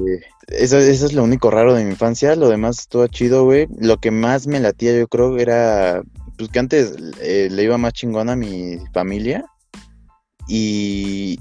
[0.47, 2.35] eso, eso es lo único raro de mi infancia.
[2.35, 3.67] Lo demás estuvo chido, güey.
[3.79, 6.03] Lo que más me latía, yo creo, era
[6.37, 9.45] pues que antes eh, le iba más chingón a mi familia.
[10.47, 11.39] Y,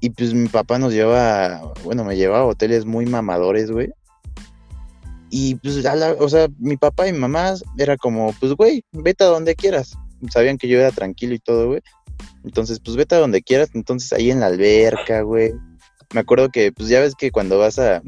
[0.00, 3.90] y pues mi papá nos lleva, bueno, me llevaba a hoteles muy mamadores, güey.
[5.30, 9.24] Y pues, a o sea, mi papá y mi mamá era como, pues, güey, vete
[9.24, 9.94] a donde quieras.
[10.30, 11.80] Sabían que yo era tranquilo y todo, güey.
[12.44, 13.70] Entonces, pues vete a donde quieras.
[13.74, 15.52] Entonces, ahí en la alberca, güey.
[16.14, 18.02] Me acuerdo que, pues ya ves que cuando vas a,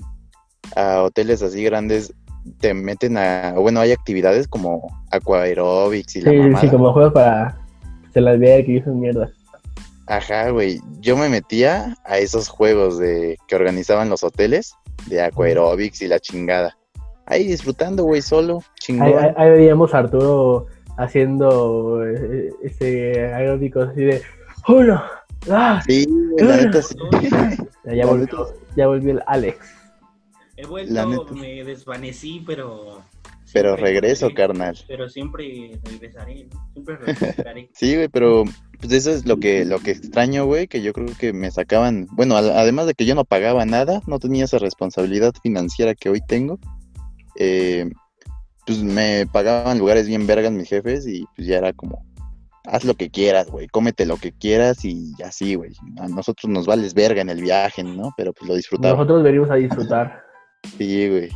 [0.76, 2.12] a hoteles así grandes,
[2.60, 6.60] te meten a, bueno, hay actividades como aquaerobics y la Sí, mamada.
[6.60, 7.58] sí, como juegos para
[8.14, 9.30] se las vea que esas mierdas.
[10.06, 10.80] Ajá, güey.
[11.00, 14.72] Yo me metía a esos juegos de que organizaban los hoteles
[15.06, 16.76] de aquaerobics y la chingada.
[17.26, 19.18] Ahí disfrutando, güey, solo, Ahí, chingón.
[19.18, 24.22] ahí- ahí veíamos a Arturo haciendo eh, ese aeróbico así de
[24.66, 25.02] uno,
[25.50, 26.06] ah, Sí,
[26.38, 26.96] la neta sí.
[27.84, 29.58] ya, volvió, ya volvió el Alex.
[30.56, 31.32] He La vuelto, neta.
[31.34, 33.02] me desvanecí, pero.
[33.52, 34.76] Pero siempre regreso, carnal.
[34.86, 36.68] Pero siempre regresaré, ¿no?
[36.72, 37.70] Siempre regresaré.
[37.72, 38.44] Sí, güey, pero
[38.80, 42.06] pues eso es lo que, lo que extraño, güey, que yo creo que me sacaban,
[42.12, 46.20] bueno, además de que yo no pagaba nada, no tenía esa responsabilidad financiera que hoy
[46.26, 46.58] tengo,
[47.36, 47.88] eh,
[48.66, 52.04] pues me pagaban lugares bien vergas mis jefes y pues ya era como,
[52.70, 55.72] haz lo que quieras, güey, cómete lo que quieras y así, güey.
[55.98, 58.12] A nosotros nos vales verga en el viaje, ¿no?
[58.16, 58.94] Pero pues lo disfrutaba.
[58.94, 60.22] Nosotros venimos a disfrutar.
[60.76, 61.28] Sí, güey.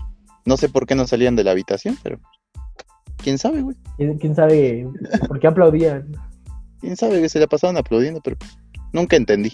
[0.44, 2.18] No sé por qué no salían de la habitación, pero
[3.16, 3.76] quién sabe, güey.
[3.96, 4.86] ¿Quién, quién sabe
[5.28, 6.12] por qué aplaudían?
[6.80, 8.58] Quién sabe que se la pasaban aplaudiendo, pero pues,
[8.92, 9.52] nunca entendí.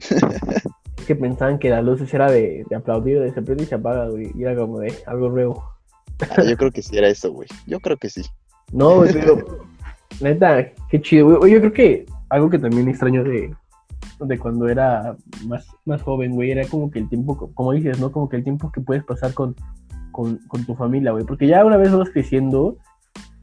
[0.00, 3.74] Es que pensaban que la luz era de, de aplaudir, de se prende y se
[3.74, 4.30] apaga, güey.
[4.34, 5.64] Y era como de algo nuevo.
[6.20, 7.48] Ah, yo creo que sí era eso, güey.
[7.66, 8.22] Yo creo que sí.
[8.72, 9.66] No, güey, pero
[10.20, 11.52] neta, qué chido, güey.
[11.52, 13.54] Yo creo que algo que también extraño de,
[14.20, 15.16] de cuando era
[15.46, 18.10] más, más joven, güey, era como que el tiempo, co- como dices, ¿no?
[18.12, 19.54] Como que el tiempo que puedes pasar con,
[20.12, 21.24] con, con tu familia, güey.
[21.24, 22.76] Porque ya una vez vas creciendo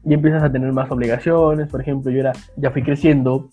[0.04, 1.68] y empiezas a tener más obligaciones.
[1.68, 3.48] Por ejemplo, yo era, ya fui creciendo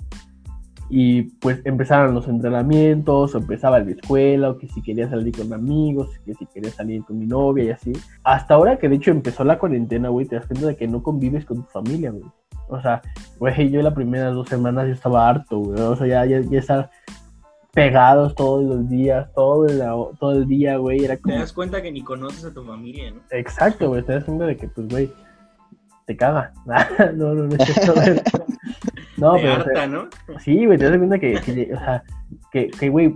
[0.89, 5.51] y pues empezaron los entrenamientos, o empezaba la escuela, o que si quería salir con
[5.51, 7.93] amigos, que si quería salir con mi novia y así.
[8.23, 11.01] Hasta ahora que de hecho empezó la cuarentena, güey, te das cuenta de que no
[11.01, 12.25] convives con tu familia, güey.
[12.73, 13.01] O sea,
[13.39, 15.79] güey, yo las primeras dos semanas yo estaba harto, güey.
[15.79, 16.89] O sea, ya, ya, ya estar
[17.73, 19.79] pegados todos los días, todo el,
[20.19, 21.03] todo el día, güey.
[21.03, 23.21] Era Te das cuenta que ni conoces a tu familia, ¿no?
[23.31, 24.03] Exacto, güey.
[24.03, 25.11] Te das cuenta de que, pues, güey,
[26.05, 26.53] te caga.
[27.15, 28.21] no, no, no es güey.
[29.15, 29.53] No, Te pero...
[29.53, 30.07] o sea, harta, ¿no?
[30.39, 32.03] Sí, güey, te das cuenta que, que, o sea,
[32.51, 33.15] que, que, güey,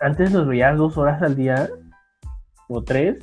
[0.00, 1.68] antes nos veías dos horas al día
[2.68, 3.18] o tres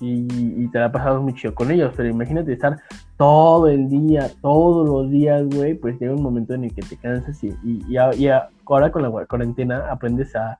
[0.00, 0.26] y,
[0.64, 2.78] y te la pasabas muy chido con ellos, pero imagínate estar
[3.16, 6.96] todo el día, todos los días, güey, pues llega un momento en el que te
[6.96, 10.58] cansas y, y, y a- a- ahora con la cuarentena aprendes a,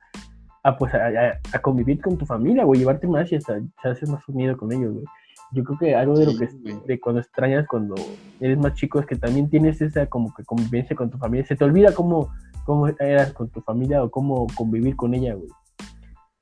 [0.63, 4.27] a, pues, a, convivir con tu familia, güey, llevarte más y hasta te haces más
[4.27, 5.05] unido con ellos, güey.
[5.51, 6.85] Yo creo que algo de lo Sí, que güey.
[6.85, 7.95] de cuando extrañas cuando
[8.39, 11.43] eres más chico es que también tienes esa como que convivencia con tu familia.
[11.45, 12.29] Se te olvida cómo,
[12.65, 15.49] cómo eras con tu familia o cómo convivir con ella, güey.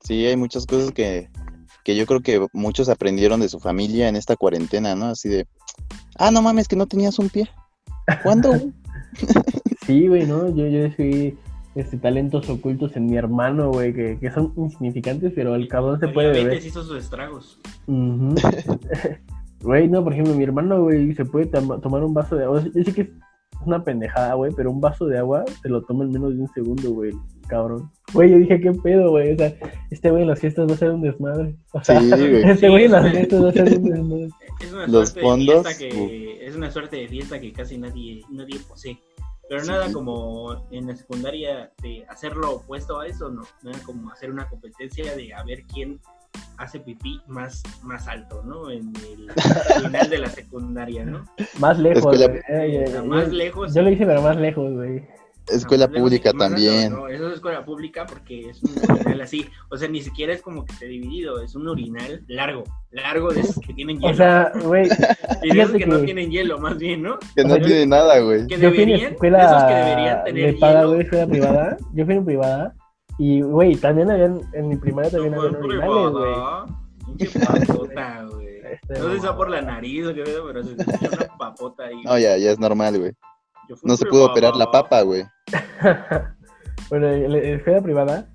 [0.00, 1.30] Sí, hay muchas cosas que,
[1.84, 5.06] que yo creo que muchos aprendieron de su familia en esta cuarentena, ¿no?
[5.06, 5.46] Así de,
[6.16, 7.48] ah, no mames, que no tenías un pie.
[8.22, 8.52] ¿Cuándo?
[9.86, 10.54] Sí, güey, ¿no?
[10.54, 11.38] Yo, yo descubrí
[11.74, 16.08] este, talentos ocultos en mi hermano, güey, que, que son insignificantes, pero el cabrón se
[16.08, 16.62] puede beber.
[16.62, 17.58] hizo sus estragos.
[19.60, 22.62] Güey, no, por ejemplo, mi hermano, güey, se puede toma- tomar un vaso de agua.
[22.72, 23.08] Yo sé que es
[23.66, 26.48] una pendejada, güey, pero un vaso de agua se lo toma en menos de un
[26.48, 27.12] segundo, güey,
[27.48, 27.90] cabrón.
[28.12, 29.32] Güey, yo dije, ¿qué pedo, güey?
[29.34, 29.54] O sea,
[29.90, 31.56] este güey en las fiestas va a ser un desmadre.
[31.72, 32.42] O sea, Sí, güey.
[32.50, 34.28] este güey en las fiestas va a ser un desmadre.
[34.60, 37.78] Es una Los suerte fondos, de fiesta que es una suerte de fiesta que casi
[37.78, 38.98] nadie nadie posee.
[39.48, 39.68] Pero Sí.
[39.70, 43.42] nada como en la secundaria de hacer lo opuesto a eso, no.
[43.62, 46.00] Nada como hacer una competencia de a ver quién
[46.56, 48.70] hace pipí más, más alto, ¿no?
[48.70, 49.32] En el
[49.82, 51.24] final de la secundaria, ¿no?
[51.58, 53.74] Más lejos, Escuela- más lejos.
[53.74, 55.02] Yo lo hice, pero más lejos, güey.
[55.50, 56.92] Escuela No, pública también.
[56.92, 59.48] No, eso es escuela pública porque es un urinal así.
[59.70, 63.40] O sea, ni siquiera es como que esté dividido, es un urinal largo, largo de
[63.40, 64.12] esos que tienen hielo.
[64.12, 64.88] O sea, güey,
[65.42, 67.18] y de esos que, no tienen hielo, más bien, ¿no?
[67.34, 68.46] Que no o sea, tiene nada, güey.
[68.46, 70.88] Que yo fui en deberían, escuela esos que deberían tener de paga, hielo.
[70.88, 71.76] güey, escuela privada.
[71.94, 72.74] Yo fui en privada.
[73.18, 76.34] Y, güey, también habían, en mi primaria también habían urinales, güey.
[77.16, 78.48] Pinche papota, güey.
[78.68, 79.36] Este, No sé si mamá.
[79.38, 82.02] por la nariz o qué pedo, pero se escucha una papota ahí.
[82.04, 83.12] No, ya, ya es normal, güey.
[83.82, 85.24] No se pudo operar la papa, güey.
[86.90, 88.28] bueno, en la escuela privada,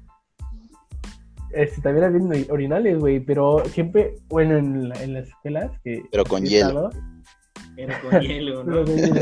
[1.51, 6.03] este, también había ori- orinales, güey, pero siempre, bueno, en, la- en las escuelas que...
[6.11, 6.89] Pero con hielo.
[7.77, 9.21] Era con hielo, pero ¿no?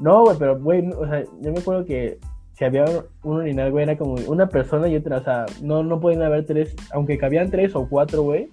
[0.00, 2.18] No, güey, pero, güey, o sea, yo me acuerdo que
[2.62, 2.84] si había
[3.24, 6.46] un orinal, güey, era como una persona y otra, o sea, no, no podían haber
[6.46, 8.50] tres, aunque cabían tres o cuatro, güey,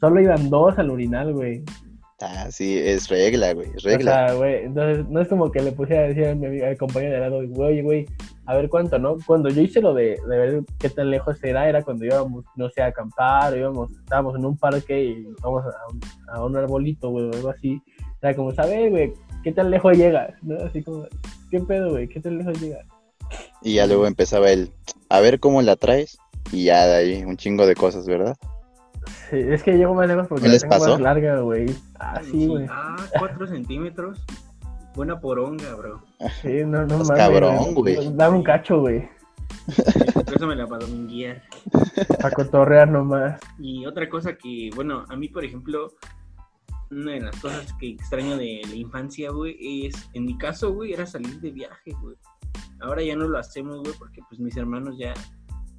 [0.00, 1.62] solo iban dos al urinal, güey.
[2.22, 4.28] Ah, sí, es regla, güey, es O regla.
[4.28, 6.78] sea, güey, entonces no es como que le pusiera a decir a mi amiga, al
[6.78, 8.06] compañero de lado, güey, güey,
[8.46, 9.16] a ver cuánto, ¿no?
[9.26, 12.70] Cuando yo hice lo de, de ver qué tan lejos era, era cuando íbamos, no
[12.70, 16.00] sé, a acampar, o íbamos, estábamos en un parque y vamos a un,
[16.32, 17.82] a un arbolito, güey, o algo así.
[18.22, 19.12] Era como, ¿sabes, güey?
[19.44, 20.32] ¿Qué tan lejos llegas?
[20.42, 20.56] ¿No?
[20.64, 21.06] Así como,
[21.50, 22.08] ¿qué pedo, güey?
[22.08, 22.86] ¿Qué tan lejos llegas?
[23.62, 24.72] Y ya luego empezaba el,
[25.08, 26.18] a ver cómo la traes.
[26.52, 28.36] Y ya de ahí un chingo de cosas, ¿verdad?
[29.30, 30.90] Sí, es que llego más lejos porque ¿Qué la les tengo pasó?
[30.92, 31.74] más larga, güey.
[31.98, 32.66] Ah, sí, güey.
[32.68, 34.18] Ah, cuatro centímetros.
[34.94, 36.02] Buena poronga, bro.
[36.42, 37.10] Sí, no, no mames.
[37.10, 37.96] cabrón, güey.
[38.14, 39.08] Dame un cacho, güey.
[40.14, 41.42] Por eso me la para guiar.
[42.20, 43.40] Para cotorrear nomás.
[43.58, 45.92] Y otra cosa que, bueno, a mí, por ejemplo,
[46.90, 50.92] una de las cosas que extraño de la infancia, güey, es, en mi caso, güey,
[50.92, 52.16] era salir de viaje, güey.
[52.80, 55.14] Ahora ya no lo hacemos, güey, porque pues mis hermanos ya,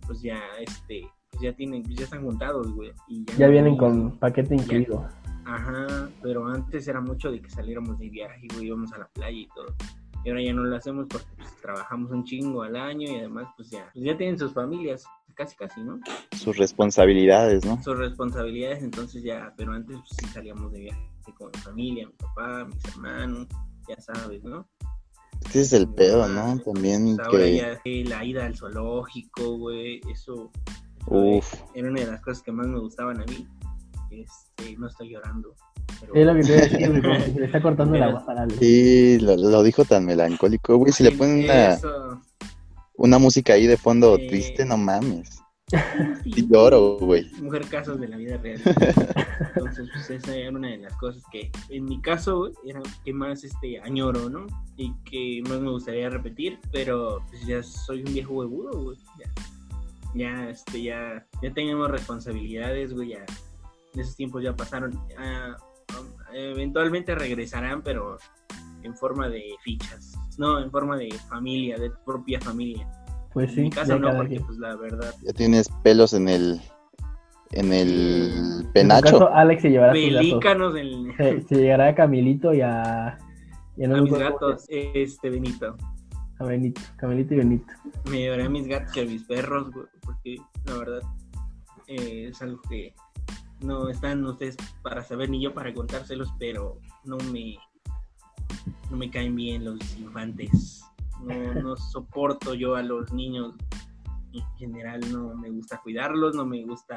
[0.06, 2.92] pues ya, este, pues ya tienen, pues ya están juntados, güey.
[3.08, 5.08] Y Ya no vienen con paquete incluido.
[5.46, 9.38] Ajá, pero antes era mucho de que saliéramos de viaje, güey, íbamos a la playa
[9.38, 9.76] y todo.
[10.24, 13.48] Y ahora ya no lo hacemos porque pues, trabajamos un chingo al año y además
[13.58, 15.04] pues ya, pues ya tienen sus familias,
[15.34, 16.00] casi casi, ¿no?
[16.32, 17.82] Sus responsabilidades, ¿no?
[17.82, 21.02] Sus responsabilidades, entonces ya, pero antes pues, sí salíamos de viaje
[21.38, 23.48] con mi familia, mi papá, mis hermanos,
[23.90, 24.68] ya sabes, ¿no?
[25.50, 26.60] Ese es el pedo, ¿no?
[26.60, 30.52] También Pues, ahora que, ya eh, la ida al zoológico, güey, eso,
[31.08, 31.54] Uf.
[31.74, 33.48] era una de las cosas que más me gustaban a mí.
[34.12, 35.56] Este, no estoy llorando.
[36.00, 36.14] Pero...
[36.14, 38.12] Es lo que te voy a decir, güey, como que se le está cortando la
[38.12, 38.50] voz para.
[38.50, 40.92] Sí, lo, lo dijo tan melancólico, güey.
[40.92, 42.22] Si le ponen una, Eso.
[42.96, 45.41] una música ahí de fondo triste, no mames.
[46.24, 47.30] Sí lloro, güey.
[47.42, 48.62] Mujer casos de la vida real.
[49.56, 53.44] Entonces, pues esa era una de las cosas que en mi caso era que más
[53.44, 54.48] este añoro, ¿no?
[54.78, 58.98] Y que más me gustaría repetir, pero pues ya soy un viejo huevudo, güey.
[59.20, 59.32] Ya,
[60.14, 63.26] ya, este, ya, ya tenemos responsabilidades, güey, ya.
[63.96, 65.00] Esos tiempos ya pasaron.
[65.18, 65.56] Ah,
[66.00, 68.18] um, eventualmente regresarán, pero
[68.84, 70.14] en forma de fichas.
[70.38, 72.90] No, en forma de familia, de propia familia.
[73.34, 75.14] Pues en sí, mi ya no, porque pues la verdad.
[75.24, 76.62] Ya tienes pelos en el
[77.52, 79.04] en el En penacho.
[79.20, 80.20] caso, Alex se llevará sus gatos.
[80.20, 83.18] Pelícanos en, Se, se llegará a Camilito y a...
[83.78, 85.76] y no a mis gatos, este Benito.
[86.40, 86.82] A Benito.
[86.98, 87.74] Camilito y Benito.
[88.10, 91.02] Me llevaré a mis gatos y a mis perros, güey, porque la verdad
[91.88, 92.94] eh, es algo que
[93.62, 97.58] no están ustedes para saber ni yo para contárselos, pero no me
[98.90, 100.81] no me caen bien los infantes.
[101.24, 103.56] No, no soporto yo a los niños.
[104.34, 106.96] En general no me gusta cuidarlos, no me gusta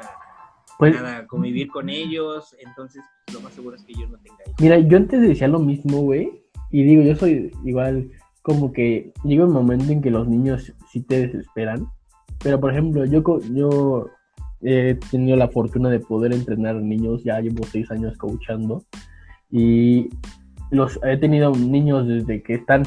[0.79, 4.61] Pues, nada convivir con ellos, entonces lo más seguro es que yo no tenga hijos.
[4.61, 6.43] mira, yo antes decía lo mismo, güey.
[6.71, 8.09] Y digo, yo soy igual,
[8.41, 11.87] como que llega un momento en que los niños sí te desesperan.
[12.43, 14.09] Pero, por ejemplo, yo, yo
[14.61, 18.83] he tenido la fortuna de poder entrenar niños, ya llevo seis años coachando.
[19.51, 20.09] Y
[20.71, 22.83] los he tenido niños desde que están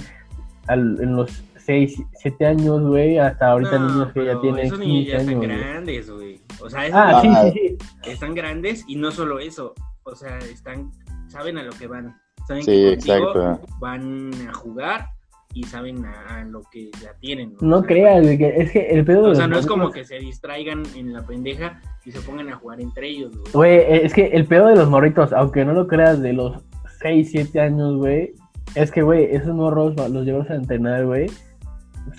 [0.68, 4.78] al- en los seis, siete años, güey, hasta ahorita No, niños que ya tienen esos
[4.78, 5.46] niños 15 ya están años.
[5.60, 6.40] grandes, güey.
[6.60, 8.10] O sea, esos Ah, sí, sí, sí.
[8.10, 10.90] están grandes y no solo eso, o sea, están,
[11.28, 13.66] saben a lo que van, saben Sí, que contigo exacto.
[13.80, 15.06] van a jugar
[15.52, 17.54] y saben a, a lo que la tienen.
[17.60, 19.66] No O sea, creas, güey, que es que el pedo de O sea, no es
[19.66, 23.52] como que se distraigan en la pendeja y se pongan a jugar entre ellos, güey.
[23.52, 26.62] Güey, es que el pedo de los morritos, aunque no lo creas, de los
[27.02, 28.32] 6, 7 años, güey,
[28.74, 31.26] es que, güey, esos morros los llevas a entrenar, güey,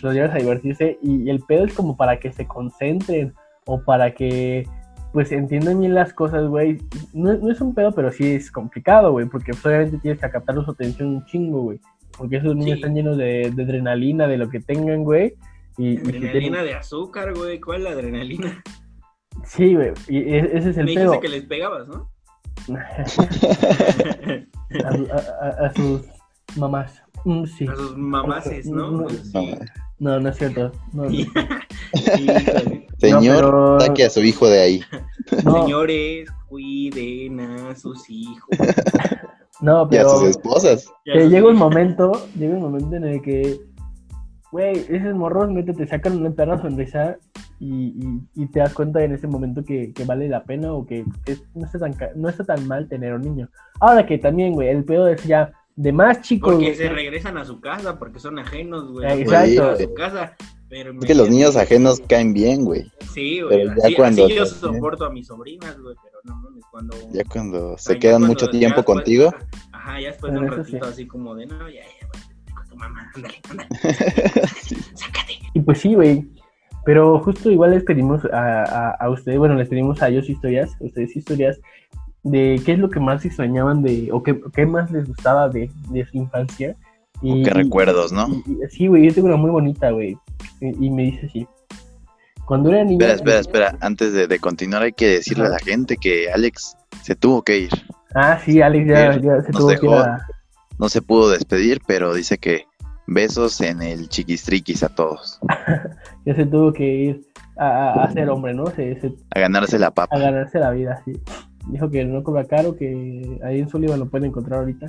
[0.01, 3.33] los llevas a divertirse y el pedo es como para que se concentren
[3.65, 4.67] o para que,
[5.13, 6.77] pues, entiendan bien las cosas, güey.
[7.13, 10.29] No, no es un pedo, pero sí es complicado, güey, porque pues, obviamente tienes que
[10.29, 11.79] captar su atención un chingo, güey.
[12.17, 12.81] Porque esos niños Sí.
[12.81, 15.35] están llenos de, de adrenalina, de lo que tengan, güey.
[15.77, 17.59] Y, y si Adrenalina tienen- de azúcar, güey.
[17.61, 18.61] ¿Cuál es la adrenalina?
[19.45, 21.11] Sí, güey, y e- ese es el Me pedo.
[21.11, 22.11] dijiste que les pegabas, ¿no?
[22.75, 23.21] a, su-
[25.11, 26.01] a- a- a sus
[26.57, 27.01] mamás.
[27.25, 27.67] Mm, sí.
[27.67, 28.91] A sus mamaces, ¿no?
[28.91, 29.55] No, No, sí.
[29.99, 30.71] No, no es cierto.
[30.93, 31.27] No, Sí,
[32.17, 32.87] híjole.
[32.97, 34.81] Señor, pero- saque a su hijo de ahí.
[35.43, 38.47] no, Señores, cuiden a sus hijos.
[39.61, 40.87] no, Y a pero sus esposas.
[41.05, 43.59] Llega un momento, llega un momento en el que,
[44.51, 47.17] güey, esos morros neta te sacan una perra sonrisa
[47.59, 50.85] y, y, y te das cuenta en ese momento que, que vale la pena o
[50.85, 53.49] que, que no, está tan, ca- no está tan mal tener un niño.
[53.81, 55.51] Ahora que también, güey, el pedo es ya
[55.81, 56.51] de más chicos.
[56.53, 59.21] Porque güey, se regresan a su casa, porque son ajenos, güey.
[59.21, 59.69] Exacto.
[59.71, 60.35] A su casa.
[60.67, 62.91] Pero Es que los niños ajenos caen bien, güey.
[63.13, 63.65] Sí, güey.
[63.65, 66.95] pero ya cuando así yo soporto a mis sobrinas, güey, pero no mames, cuando.
[67.11, 69.33] Ya cuando o se ya quedan cuando- mucho tiempo después- contigo.
[69.71, 70.91] Ajá, ya después de un ratito sí.
[70.91, 73.69] así como de, no, ya, ya, güey, con tu mamá, ándale, ándale,
[74.93, 75.39] sácate.
[75.53, 76.27] Y pues sí, güey.
[76.85, 80.71] Pero justo igual les pedimos a, a, a ustedes, bueno, les pedimos a ellos historias,
[80.79, 81.59] a ustedes historias,
[82.23, 85.69] de qué es lo que más extrañaban de, o qué, qué más les gustaba de,
[85.89, 86.75] de su infancia.
[87.21, 88.27] Y, Qué recuerdos, ¿no?
[88.29, 90.17] y- y- sí, güey, yo tengo una muy bonita, güey.
[90.61, 91.47] Y, me dice así.
[92.45, 93.07] Cuando era niña...
[93.07, 93.77] Espera, espera, espera.
[93.81, 97.57] Antes de, de continuar hay que decirle a la gente que Alex se tuvo que
[97.59, 97.69] ir.
[98.15, 100.25] Ah, sí, Alex ya, se tuvo que ir a...
[100.79, 102.65] No se pudo despedir, pero dice que
[103.05, 105.39] besos en el chiquistriquis a todos.
[106.25, 107.21] Ya se tuvo que ir
[107.57, 108.67] a, a- a ser hombre, ¿no?
[108.67, 110.17] Se, se- A ganarse la a papa.
[110.17, 111.13] ganarse la vida, sí.
[111.69, 114.87] Dijo que no cobra caro, que ahí en Sullivan lo pueden encontrar ahorita.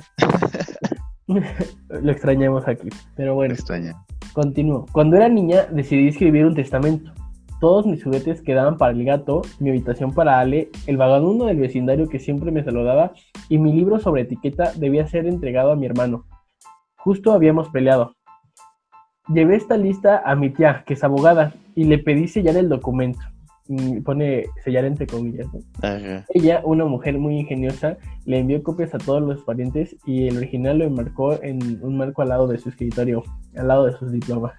[1.27, 2.89] lo extrañamos aquí.
[3.15, 3.93] Pero bueno, extraña.
[4.33, 4.85] continúo.
[4.91, 7.11] Cuando era niña decidí escribir un testamento.
[7.59, 12.09] Todos mis juguetes quedaban para el gato, mi habitación para Ale, el vagabundo del vecindario
[12.09, 13.13] que siempre me saludaba
[13.49, 16.25] y mi libro sobre etiqueta debía ser entregado a mi hermano.
[16.97, 18.15] Justo habíamos peleado.
[19.27, 23.19] Llevé esta lista a mi tía, que es abogada, y le pedí sellar el documento.
[23.73, 25.47] Y pone sellar entre comillas.
[25.53, 25.61] ¿no?
[25.81, 26.25] Ajá.
[26.33, 30.79] Ella, una mujer muy ingeniosa, le envió copias a todos los parientes y el original
[30.79, 33.23] lo enmarcó en un marco al lado de su escritorio,
[33.55, 34.53] al lado de sus diplomas.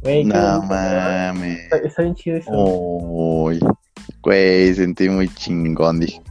[0.00, 1.60] Güey, No mames.
[1.64, 2.50] Está, está bien chido eso.
[2.52, 3.60] Uy,
[4.22, 6.00] güey, sentí muy chingón.
[6.00, 6.22] Dije,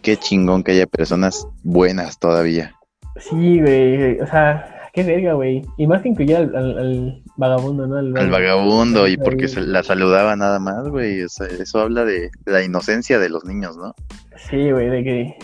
[0.00, 2.72] qué chingón que haya personas buenas todavía.
[3.16, 4.20] Sí, güey.
[4.20, 5.62] O sea, qué verga, güey.
[5.76, 7.96] Y más que incluir al, al- al vagabundo, ¿no?
[7.96, 11.22] Al vagabundo y porque se la saludaba nada más, güey.
[11.22, 13.94] O sea, eso habla de, de la inocencia de los niños, ¿no?
[14.48, 15.36] Sí, güey, de que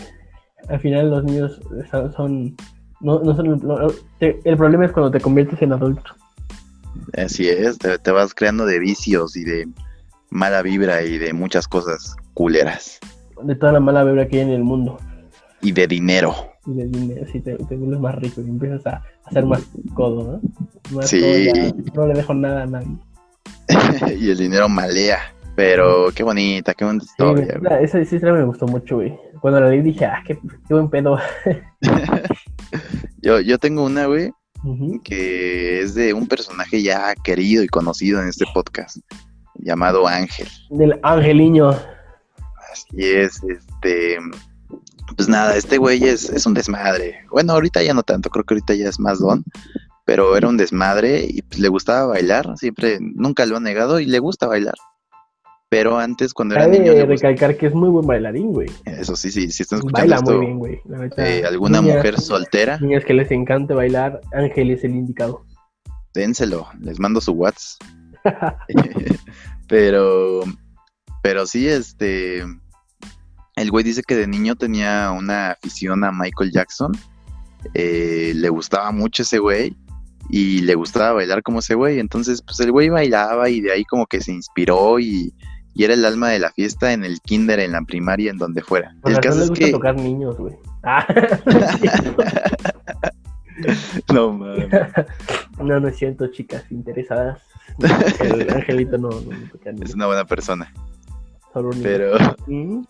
[0.69, 1.59] al final los niños
[1.91, 2.13] son.
[2.13, 2.55] son-
[3.01, 3.49] no, no son.
[3.59, 3.87] no- no-
[4.19, 6.11] te- el problema es cuando te conviertes en adulto.
[7.17, 9.67] Así es, te, te vas creando de vicios y de
[10.29, 12.99] mala vibra y de muchas cosas culeras.
[13.41, 14.97] De toda la mala vibra que hay en el mundo.
[15.61, 16.35] Y de dinero.
[16.71, 19.63] Y de dinero, si te, te vuelves más rico y empiezas a, ser más
[19.93, 20.95] codo, ¿no?
[20.95, 21.19] Más Sí.
[21.19, 22.97] codo, ya no le dejo nada a nadie.
[24.19, 25.19] y el dinero malea.
[25.55, 27.83] Pero qué bonita, qué bonita Sí, historia, güey.
[27.83, 29.13] esa, esa historia me gustó mucho, güey.
[29.41, 30.35] Cuando la leí dije, ah, qué,
[30.67, 31.17] qué buen pedo.
[33.21, 34.31] Yo, yo tengo una, güey,
[35.03, 38.97] que es de un personaje ya querido y conocido en este podcast,
[39.55, 40.47] llamado Ángel.
[40.69, 41.71] Del Angeliño.
[42.71, 44.17] Así es, este.
[45.15, 47.25] Pues nada, este güey es, es un desmadre.
[47.31, 49.43] Bueno, ahorita ya no tanto, creo que ahorita ya es más don,
[50.05, 54.05] pero era un desmadre y pues, le gustaba bailar, siempre, nunca lo ha negado y
[54.05, 54.75] le gusta bailar.
[55.71, 58.69] Pero antes, cuando era Cabe niño, le recalcar que es muy buen bailarín, güey.
[58.85, 60.81] eso sí, sí, si están escuchando Baila esto, muy bien, güey.
[61.17, 65.45] Eh, alguna niñas- mujer soltera, Niñas que les encante bailar, Ángel es el indicado.
[66.15, 67.79] dénselo, les mando su WhatsApp.
[69.67, 70.41] pero,
[71.21, 72.43] pero sí, este,
[73.59, 76.91] el güey dice que de niño tenía una afición a Michael Jackson,
[77.73, 79.75] eh, le gustaba mucho ese güey
[80.29, 83.83] y le gustaba bailar como ese güey, entonces pues el güey bailaba y de ahí
[83.83, 85.33] como que se inspiró y,
[85.73, 88.61] y era el alma de la fiesta en el kinder, en la primaria, en donde
[88.61, 88.95] fuera.
[89.03, 89.71] El caso les es gusta que...
[89.71, 90.55] tocar niños, güey.
[90.83, 91.05] Ah,
[94.13, 94.69] no mames.
[95.59, 97.41] no, no es cierto, chicas interesadas.
[98.21, 100.73] El Angelito no, no, no toca Es niños, una buena persona,
[101.53, 101.83] solo niños.
[101.83, 102.83] pero Mm.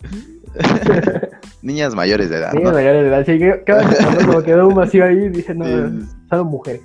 [1.62, 2.78] niñas mayores de edad, Niños ¿no?
[2.78, 3.26] mayores de edad.
[3.26, 6.06] Sí, que cada vez que como quedó un vacío ahí, dije, no, Sí.
[6.30, 6.82] solo mujeres.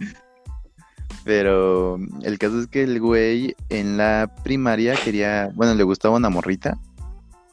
[1.24, 6.28] Pero el caso es que el güey en la primaria quería, bueno, le gustaba una
[6.28, 6.78] morrita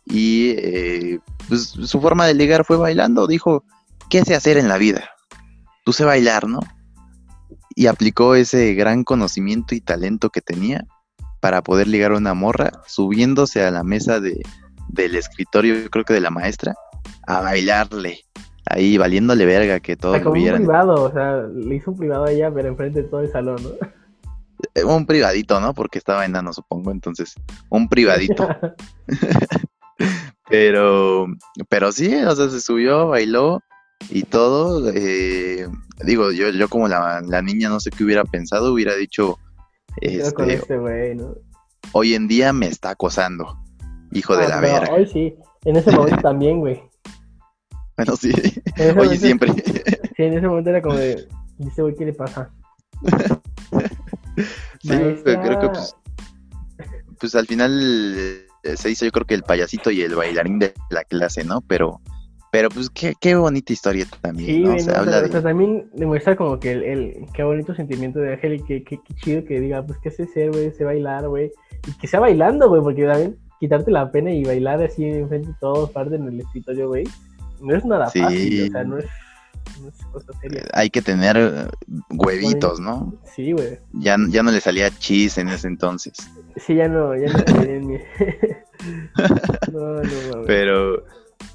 [0.06, 3.28] y eh, pues, su forma de ligar fue bailando.
[3.28, 3.64] Dijo,
[4.10, 5.10] ¿qué sé hacer en la vida?
[5.86, 6.60] Tú sé bailar, ¿no?
[7.74, 10.86] Y aplicó ese gran conocimiento y talento que tenía
[11.42, 14.42] para poder ligar a una morra, subiéndose a la mesa de,
[14.88, 16.74] del escritorio, yo creo que de la maestra,
[17.28, 18.20] a bailarle.
[18.66, 20.62] Ahí valiéndole verga que O todos sea, lo como un vieran.
[20.62, 23.58] privado, o sea, le hizo un privado a ella, pero enfrente de todo el salón,
[23.64, 23.70] ¿no?
[24.76, 25.74] Eh, Un privadito, ¿no?
[25.74, 26.92] Porque estaba enano, supongo.
[26.92, 27.34] Entonces,
[27.70, 28.48] un privadito.
[30.50, 31.28] Pero,
[31.70, 33.62] pero sí, o sea, se subió, bailó
[34.10, 34.92] y todo.
[34.94, 35.68] eh,
[36.04, 39.38] digo, yo, yo como la, la niña no sé qué hubiera pensado, hubiera dicho,
[40.00, 41.36] Quedo con este, este güey, ¿no?
[41.94, 43.60] hoy en día me está acosando,
[44.12, 44.94] hijo de Ah, la verga.
[44.94, 45.36] Hoy sí,
[45.66, 46.82] en ese momento también, güey.
[47.98, 48.32] Bueno, sí,
[48.80, 49.52] oye, momento- siempre.
[50.18, 51.28] Sí, en ese momento era como de,
[51.58, 52.50] ¿y este güey qué le pasa?
[54.82, 55.42] Sí, Maestra.
[55.42, 55.96] creo que pues,
[57.20, 57.72] pues al final
[58.64, 61.62] eh, se hizo yo creo que el payasito y el bailarín de la clase, ¿no?
[61.62, 62.02] Pero,
[62.52, 64.70] Pero pues qué, qué bonita historia también, Sí, ¿no?
[64.72, 65.30] güey, O sea, no, habla o sea, de...
[65.30, 68.84] o sea, también demuestra como que el, el- qué bonito sentimiento de Ángel y qué,
[68.84, 71.52] qué, qué chido que diga, pues qué sé ser, güey, sé bailar, güey.
[71.88, 75.56] Y que sea bailando, güey, porque también quitarte la pena y bailar así enfrente de
[75.62, 77.06] todos, parte en el escritorio, güey,
[77.62, 78.20] no es nada Sí.
[78.20, 79.06] fácil, o sea, no es,
[79.82, 80.64] no es cosa seria.
[80.74, 81.68] Hay que tener eh,
[82.10, 83.14] huevitos, ¿no?
[83.34, 83.80] Sí, güey.
[83.94, 86.14] Ya, ya no le salía chis en ese entonces.
[86.58, 87.98] Sí, ya no, ya no tenía ni...
[89.72, 90.48] no, no, mames.
[90.48, 91.04] Pero,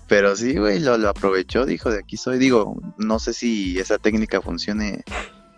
[0.09, 2.38] pero sí, güey, lo, lo aprovechó, dijo, de aquí soy.
[2.38, 5.02] Digo, no sé si esa técnica funcione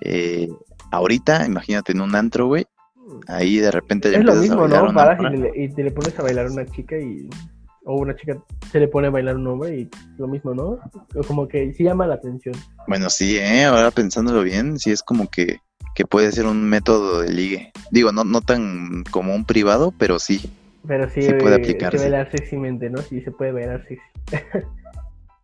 [0.00, 0.48] eh,
[0.90, 2.66] ahorita, imagínate en un antro, güey.
[3.26, 4.92] Ahí de repente ya Es lo a mismo, ¿no?
[4.94, 7.28] Paras y, le- y te le pones a bailar a una chica y...
[7.90, 8.36] O una chica
[8.70, 9.88] se le pone a bailar a un hombre y
[10.18, 10.78] lo mismo, ¿no?
[11.26, 12.54] Como que sí llama la atención.
[12.86, 13.64] Bueno, sí, ¿eh?
[13.64, 15.60] Ahora pensándolo bien, sí es como que,
[15.94, 17.72] que puede ser un método de ligue.
[17.90, 20.50] Digo, no, no tan como un privado, pero sí,
[20.86, 21.98] Pero sí, Sí puede eh, aplicarse.
[21.98, 22.98] sí bailar sexymente, ¿no?
[22.98, 24.02] Sí se puede bailar sexy.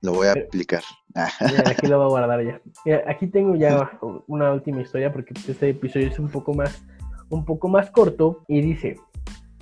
[0.02, 0.82] lo voy a Pero- aplicar.
[1.40, 2.60] Mira, aquí lo voy a guardar ya.
[2.84, 6.84] Mira, aquí tengo ya una última historia porque este episodio es un poco más,
[7.30, 8.96] un poco más corto y dice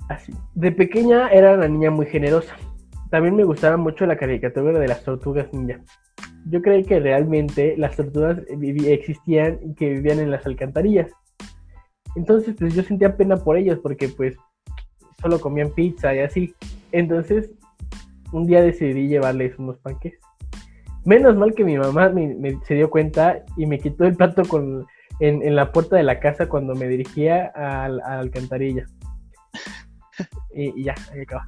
[0.09, 0.33] así.
[0.55, 2.55] De pequeña era una niña muy generosa.
[3.09, 5.79] También me gustaba mucho la caricatura de las tortugas ninja.
[6.49, 8.39] Yo creí que realmente las tortugas
[8.87, 11.11] existían y que vivían en las alcantarillas.
[12.15, 14.35] Entonces, pues yo sentía pena por ellos porque pues
[15.21, 16.55] solo comían pizza y así.
[16.91, 17.49] Entonces,
[18.31, 20.13] un día decidí llevarles unos panques.
[21.05, 24.43] Menos mal que mi mamá me, me- se dio cuenta y me quitó el plato
[24.43, 24.85] con,
[25.19, 28.85] en, en la puerta de la casa cuando me dirigía a, la- a la alcantarilla.
[30.55, 31.47] Y, y ya, ahí acaba.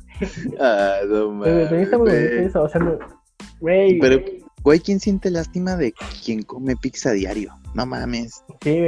[0.60, 2.98] Ah, no Pero también está muy mames, bonito eso, o sea, no.
[4.02, 4.20] Pero,
[4.66, 5.94] güey, ¿quién siente lástima de
[6.26, 7.54] quien come pizza diario?
[7.74, 8.44] No mames.
[8.62, 8.80] Sí,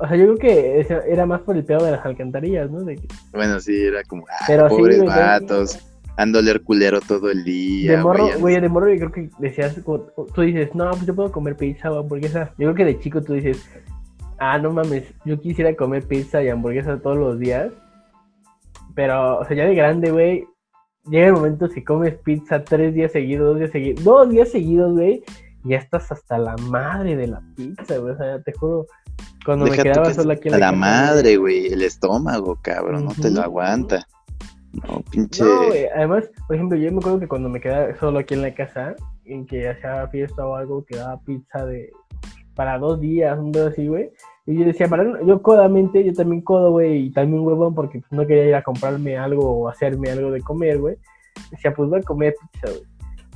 [0.00, 2.82] o sea, yo creo que era más por el pedo de las alcantarillas, ¿no?
[2.82, 5.78] De, que- Bueno, sí, era como, ah, Pero sí, pobres yo- vatos,
[6.16, 7.96] ando a oler culero todo el día.
[7.98, 10.00] de morro, güey, güey, de morro yo creo que decías, como-
[10.34, 12.50] tú dices, no, pues yo puedo comer pizza o hamburguesa.
[12.58, 13.64] Yo creo que de chico tú dices,
[14.38, 17.70] ah, no mames, yo quisiera comer pizza y hamburguesa todos los días.
[18.94, 20.44] Pero, o sea, ya de grande, güey,
[21.06, 24.92] llega el momento si comes pizza tres días seguidos, dos días seguidos, dos días seguidos,
[24.92, 25.24] güey,
[25.64, 28.14] ya estás hasta la madre de la pizza, güey.
[28.14, 28.86] O sea, te juro,
[29.44, 33.04] cuando Deja me quedaba que solo aquí en la casa, madre, güey, el estómago, cabrón,
[33.04, 34.06] no te lo aguanta.
[34.72, 35.44] No, pinche.
[35.44, 38.42] No, güey, además, por ejemplo, yo me acuerdo que cuando me quedaba solo aquí en
[38.42, 38.94] la casa,
[39.24, 41.90] en que hacía fiesta o algo, que daba pizza de
[42.54, 44.10] para dos días, un día así, güey.
[44.46, 48.00] Y yo decía, para no- yo codamente, yo también codo, güey, y también huevón, porque
[48.00, 50.96] pues, no quería ir a comprarme algo o hacerme algo de comer, güey.
[51.50, 52.82] Decía, pues voy a comer pizza, güey.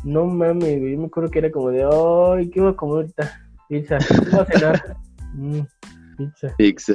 [0.04, 2.94] No mames, güey, yo me acuerdo que era como de, ay, ¿qué voy a comer
[2.96, 3.40] ahorita?
[3.68, 4.96] Pizza, ¿qué voy a cenar?
[5.34, 5.60] Mm,
[6.16, 6.54] pizza.
[6.56, 6.92] Pizza.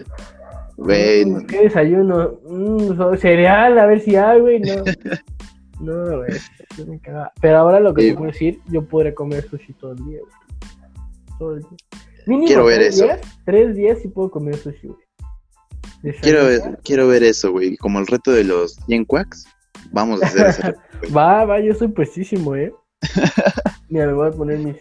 [0.77, 2.39] Güey, Mm, ¿Qué desayuno?
[2.49, 4.59] Mm, so- cereal, a ver si hay, güey.
[4.59, 4.83] No,
[5.79, 6.31] no, güey.
[6.77, 7.31] yo me cagaba.
[7.39, 8.09] Pero ahora lo que Sí.
[8.09, 11.37] te puedo decir, yo podré comer sushi todo el día, güey.
[11.37, 11.77] Todo el día.
[12.25, 13.05] Mínimo Quiero ver eso.
[13.45, 16.15] tres días sí puedo comer sushi, güey.
[16.21, 17.77] quiero ver, quiero ver eso, güey.
[17.77, 19.45] Como el reto de los 100 quacks.
[19.91, 20.79] Vamos a hacer ese reto.
[21.01, 21.11] güey.
[21.15, 22.71] Va, va, yo soy puestísimo, eh.
[23.89, 24.77] Mira, me voy a poner mis.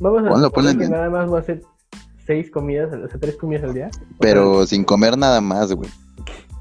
[0.00, 1.62] Vamos a Ponlo, poner que nada más voy a hacer
[2.26, 3.90] seis comidas, o sea, tres comidas al día.
[3.92, 5.90] Sea, Pero sin comer nada más, güey.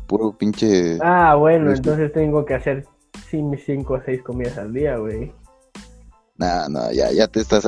[0.07, 0.97] Puro pinche.
[1.01, 2.85] Ah, bueno, entonces tengo que hacer
[3.29, 5.33] sí, mis cinco o seis comidas al día, güey.
[6.37, 7.65] No, no, ya, ya te estás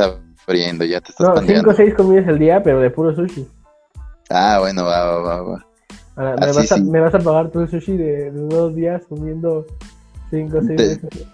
[0.47, 3.47] abriendo, ya te estás No, cinco o seis comidas al día, pero de puro sushi.
[4.29, 5.65] Ah, bueno, va, va, va, va.
[6.15, 6.81] Ahora, ¿me, Así vas a, sí.
[6.83, 9.65] me vas a pagar tu sushi de, de dos días comiendo
[10.31, 11.27] cinco o seis Te- veces.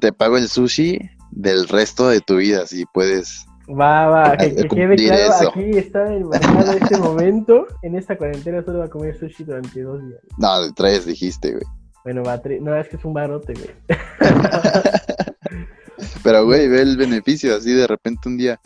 [0.00, 0.98] Te pago el sushi
[1.30, 3.46] del resto de tu vida, si puedes.
[3.68, 5.48] Va, va, que, de que quede cumplir claro, eso.
[5.50, 7.66] aquí está el marcado este momento.
[7.82, 10.20] En esta cuarentena solo va a comer sushi durante dos días.
[10.38, 11.64] No, de tres dijiste, güey.
[12.04, 13.70] Bueno, va, tre- no, es que es un barote, güey.
[16.22, 18.60] Pero, güey, ve el beneficio, así de repente un día,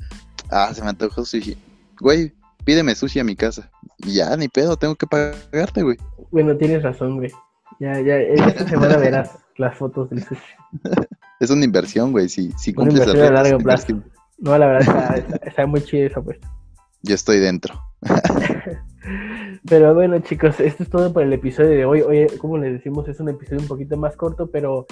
[0.50, 1.56] ah, se me antojó sushi.
[2.00, 2.32] Güey,
[2.64, 3.70] pídeme sushi a mi casa.
[3.98, 5.96] Y ya, ni pedo, tengo que pagarte, güey.
[6.30, 7.30] Bueno, tienes razón, güey.
[7.78, 10.40] Ya, ya, esta semana verás las fotos del sushi.
[11.40, 13.92] Es una inversión, güey, si, si Una cumples inversión a largo plazo.
[13.92, 14.12] inversión.
[14.40, 16.46] No, la verdad está, está- está muy chida esa apuesta.
[17.02, 17.80] Yo estoy dentro.
[19.68, 22.02] Pero bueno, chicos, esto es todo por el episodio de hoy.
[22.02, 24.86] Oye, como les decimos, es un episodio un poquito más corto, pero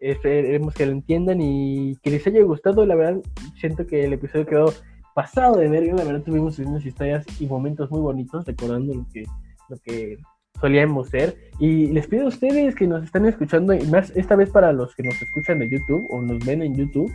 [0.00, 2.84] esperemos que lo entiendan y que les haya gustado.
[2.86, 3.20] La verdad,
[3.60, 4.72] siento que el episodio quedó
[5.14, 5.94] pasado de verga.
[5.94, 9.24] La verdad, tuvimos unas historias y momentos muy bonitos recordando lo que,
[9.68, 10.18] lo que
[10.60, 11.36] solíamos ser.
[11.58, 14.94] Y les pido a ustedes que nos están escuchando, y más esta vez para los
[14.94, 17.10] que nos escuchan de YouTube o nos ven en YouTube,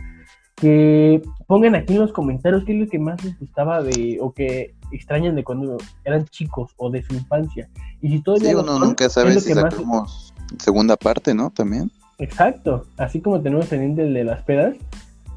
[0.56, 4.32] que pongan aquí en los comentarios qué es lo que más les gustaba de o
[4.32, 7.68] que extrañan de cuando eran chicos o de su infancia.
[8.00, 10.96] Y si todavía Sí, uno son, nunca ¿qué es sabe si que más- sacamos segunda
[10.96, 11.50] parte, ¿no?
[11.50, 11.90] También.
[12.22, 14.76] Exacto, así como tenemos pendiente el de las pedas,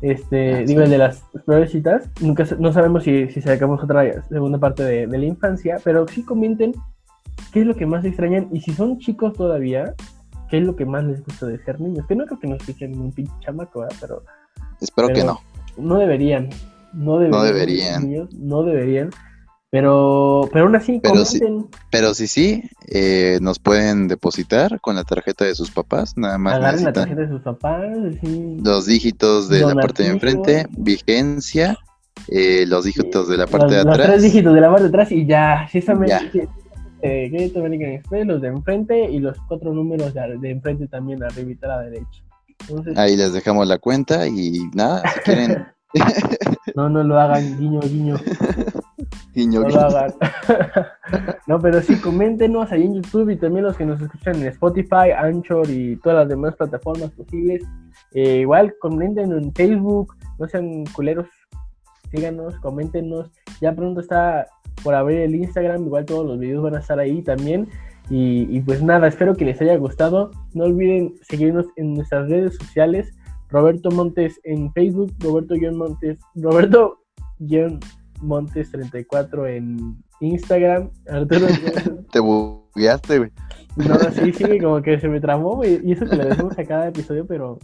[0.01, 2.09] Este, digo, el de las peores citas.
[2.21, 6.23] Nunca, no sabemos si, si sacamos otra segunda parte de, de la infancia, pero sí
[6.23, 6.73] comenten
[7.51, 9.95] qué es lo que más extrañan y si son chicos todavía,
[10.49, 12.05] qué es lo que más les gusta de ser niños.
[12.07, 13.97] Que no creo que nos escuchen ningún pinche chamaco, ¿verdad?
[14.01, 14.23] Pero
[14.79, 15.39] Espero que no.
[15.77, 16.49] no deberían.
[16.93, 17.45] No deberían.
[17.45, 18.03] deberían.
[18.03, 19.09] niños, no deberían.
[19.75, 21.37] Pero, pero aún así, Pero sí.
[21.37, 26.15] comenten, Pero si sí, eh, nos pueden depositar con la tarjeta de sus papás.
[26.15, 27.83] Nada más agarren la tarjeta de sus papás.
[28.07, 31.77] así, los dígitos de la parte de enfrente, vigencia,
[32.29, 34.07] eh, los dígitos de la parte de los, los atrás.
[34.11, 35.67] tres dígitos de la parte de atrás y ya.
[35.69, 40.87] Si eh, Crédito American Express, los de enfrente y los cuatro números de, de enfrente
[40.87, 42.23] también, arribita a la derecha.
[42.61, 45.65] Entonces, Ahí les dejamos la cuenta y nada, si quieren,
[46.75, 48.15] no, no lo hagan, guiño, guiño.
[49.35, 50.13] no lo hagan.
[51.47, 55.11] no, pero sí, coméntenos ahí en YouTube y también los que nos escuchan en Spotify,
[55.15, 57.63] Anchor y todas las demás plataformas posibles.
[58.13, 61.27] Eh, igual, comenten en Facebook, no sean culeros,
[62.11, 63.29] síganos, coméntenos.
[63.61, 64.47] Ya pronto está
[64.83, 67.67] por abrir el Instagram, igual todos los videos van a estar ahí también.
[68.09, 70.29] Y, pues nada, espero que les haya gustado.
[70.53, 73.11] No olviden seguirnos en nuestras redes sociales.
[73.49, 78.04] Roberto Montes en Facebook, Roberto-Montes, Roberto-Montes
[78.71, 81.47] 34 en Instagram, Arturo
[82.11, 83.31] Te bugueaste, güey.
[83.75, 86.63] no, sí, sí, como que se me tramó, güey, y eso que le decimos a
[86.63, 87.59] cada episodio, pero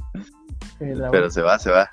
[0.77, 0.93] se.
[1.11, 1.87] Pero se va, se va.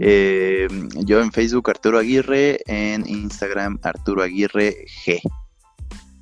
[0.00, 0.66] Eh,
[1.04, 5.20] yo en Facebook Arturo Aguirre, en Instagram Arturo Aguirre G.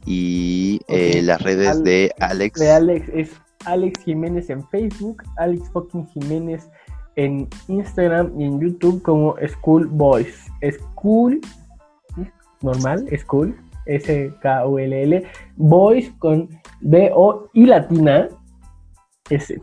[0.04, 2.60] Y eh, las redes Al- de Alex.
[2.60, 3.30] de Alex es
[3.64, 6.68] Alex Jiménez en Facebook, Alex fucking Jiménez
[7.16, 10.46] en Instagram y en YouTube como School Boys.
[10.62, 11.40] School,
[12.62, 15.24] normal, School, S-K-U-L-L,
[15.56, 16.48] Boys con
[16.80, 18.28] B-O y latina
[19.30, 19.60] S.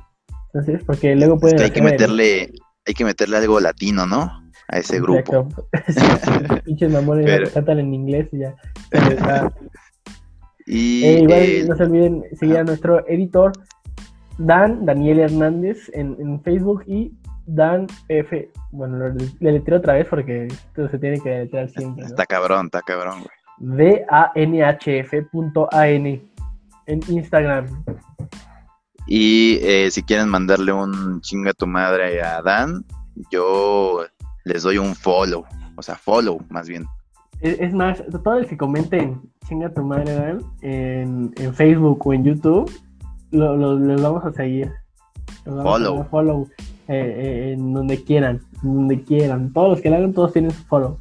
[0.54, 2.54] Entonces, porque luego Es pueden que hay que el- meterle,
[2.86, 4.42] hay que meterle algo latino, ¿no?
[4.70, 5.50] A ese grupo.
[5.74, 6.56] Exacto.
[6.56, 8.56] Sí, Pinches mamones Pero- tratan en inglés y ya.
[10.66, 13.52] Y Eh, igual eh, no se olviden seguir a nuestro editor
[14.38, 17.12] Dan, Daniel Hernández en, en Facebook y
[17.46, 18.50] Dan F.
[18.72, 22.04] Bueno, lo- le letreo otra vez porque esto se tiene que deletrear siempre.
[22.04, 22.08] ¿no?
[22.10, 23.78] está cabrón, está cabrón, güey.
[24.74, 26.06] D-A-N-H-F.an
[26.86, 27.66] en Instagram.
[29.08, 32.84] Y eh, si quieren mandarle un chinga a tu madre a Dan,
[33.32, 34.06] yo
[34.46, 35.46] les doy un follow.
[35.76, 36.86] O sea, follow, más bien.
[37.42, 42.14] Es, es más, todo el que comenten chinga tu madre Dan en, en Facebook o
[42.14, 42.72] en YouTube,
[43.32, 44.72] lo, lo- los vamos a seguir.
[45.46, 46.04] Los vamos a Follow.
[46.10, 46.50] follow
[46.88, 49.54] eh, eh, en donde quieran, en donde quieran.
[49.54, 50.98] Todos los que lo hagan, todos tienen su follow.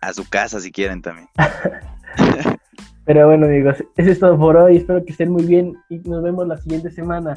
[0.00, 1.28] A su casa si quieren también.
[3.04, 4.76] Pero bueno, amigos, eso es todo por hoy.
[4.76, 7.36] Espero que estén muy bien y nos vemos la siguiente semana.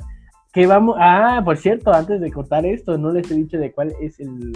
[0.53, 0.95] Que vamos.
[0.99, 4.53] Ah, por cierto, antes de cortar esto, no les he dicho de cuál es el,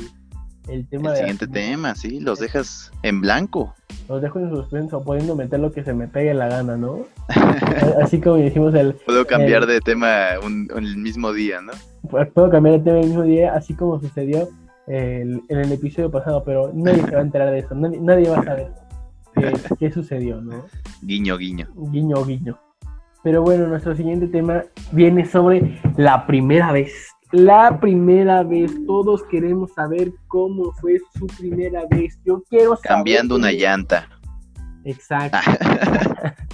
[0.70, 1.20] el tema El de.
[1.20, 3.74] siguiente tema, sí, los dejas en blanco.
[4.10, 7.00] Los dejo en suspenso, pudiendo meter lo que se me pegue la gana, ¿no?
[8.02, 8.94] Así como dijimos el.
[9.06, 9.68] Puedo cambiar Eh.
[9.74, 10.08] de tema
[10.44, 11.74] un- el mismo día, ¿no?
[12.34, 14.48] Puedo cambiar el tema el mismo día, así como sucedió
[14.88, 17.76] el- en el episodio pasado, pero nadie se va a enterar de eso.
[17.76, 18.72] Nadie, nadie va a saber
[19.36, 20.66] qué, qué sucedió, ¿no?
[21.02, 21.68] Guiño, guiño.
[21.92, 22.58] Guiño, guiño.
[23.24, 24.64] Pero bueno, nuestro siguiente tema
[24.94, 27.10] viene sobre la primera vez.
[27.32, 28.72] La primera vez.
[28.86, 32.18] Todos queremos saber cómo fue su primera vez.
[32.26, 32.82] Yo quiero saber.
[32.98, 34.08] Cambiando una llanta.
[34.84, 35.38] Exacto.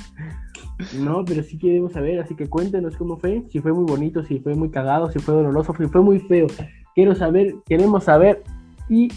[0.98, 4.40] No, pero sí queremos saber, así que cuéntenos cómo fue, si fue muy bonito, si
[4.40, 6.48] fue muy cagado, si fue doloroso, si fue muy feo.
[6.94, 8.44] Quiero saber, queremos saber
[8.90, 9.10] y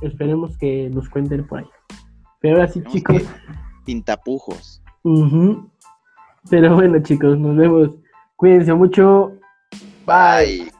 [0.00, 1.66] esperemos que nos cuenten por ahí.
[2.40, 3.16] Pero ahora sí, Tenemos chicos.
[3.22, 3.26] que-
[3.86, 4.82] Sin tapujos.
[5.02, 5.68] ujú.
[6.50, 7.90] Pero bueno, chicos, nos vemos.
[8.36, 9.32] Cuídense mucho.
[10.06, 10.70] Bye.